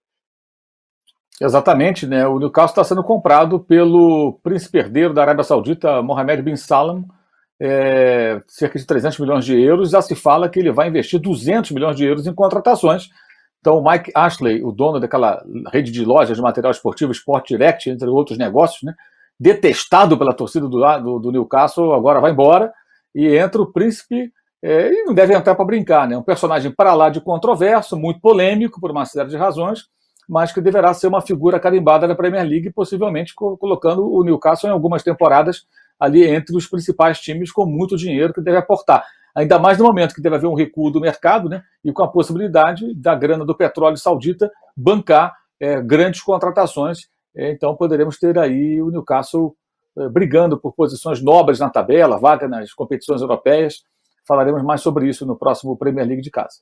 [1.41, 2.27] Exatamente, né?
[2.27, 7.05] O Newcastle está sendo comprado pelo príncipe herdeiro da Arábia Saudita, Mohammed bin Salman,
[7.63, 9.91] é, cerca de 300 milhões de euros.
[9.91, 13.09] Já se fala que ele vai investir 200 milhões de euros em contratações
[13.63, 15.41] então, o Mike Ashley, o dono daquela
[15.71, 18.93] rede de lojas de material esportivo Sport Direct, entre outros negócios, né,
[19.39, 22.73] detestado pela torcida do, do, do Newcastle, agora vai embora
[23.15, 24.33] e entra o príncipe.
[24.61, 26.17] É, e não deve entrar para brincar, né?
[26.17, 29.87] Um personagem para lá de controverso, muito polêmico por uma série de razões,
[30.27, 34.73] mas que deverá ser uma figura carimbada da Premier League, possivelmente colocando o Newcastle em
[34.73, 35.65] algumas temporadas
[36.03, 40.13] ali entre os principais times com muito dinheiro que deve aportar ainda mais no momento
[40.13, 43.55] que deve haver um recuo do mercado, né, e com a possibilidade da grana do
[43.55, 47.09] petróleo saudita bancar é, grandes contratações.
[47.35, 49.55] É, então poderemos ter aí o Newcastle
[49.97, 53.83] é, brigando por posições nobres na tabela, vaga nas competições europeias.
[54.27, 56.59] Falaremos mais sobre isso no próximo Premier League de casa.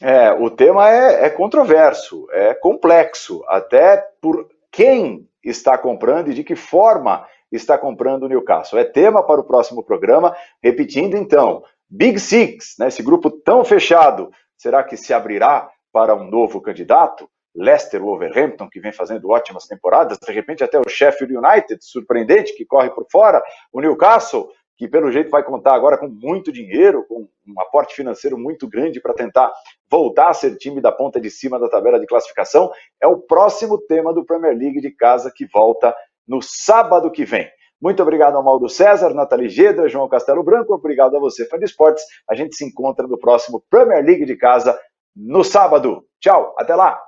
[0.00, 6.44] É, o tema é, é controverso, é complexo, até por quem está comprando e de
[6.44, 8.78] que forma está comprando o Newcastle.
[8.78, 10.36] É tema para o próximo programa.
[10.62, 16.28] Repetindo, então, Big Six, né, esse grupo tão fechado, será que se abrirá para um
[16.28, 17.28] novo candidato?
[17.54, 22.64] Leicester, Wolverhampton, que vem fazendo ótimas temporadas, de repente até o Sheffield United, surpreendente, que
[22.64, 23.42] corre por fora,
[23.72, 28.38] o Newcastle, que pelo jeito vai contar agora com muito dinheiro, com um aporte financeiro
[28.38, 29.50] muito grande para tentar
[29.90, 32.70] voltar a ser time da ponta de cima da tabela de classificação,
[33.02, 35.92] é o próximo tema do Premier League de casa que volta
[36.28, 37.48] no sábado que vem.
[37.80, 41.64] Muito obrigado ao Mauro César, Nathalie Gedra, João Castelo Branco, obrigado a você, fã de
[41.64, 42.04] esportes.
[42.28, 44.78] A gente se encontra no próximo Premier League de casa
[45.14, 46.04] no sábado.
[46.20, 47.07] Tchau, até lá!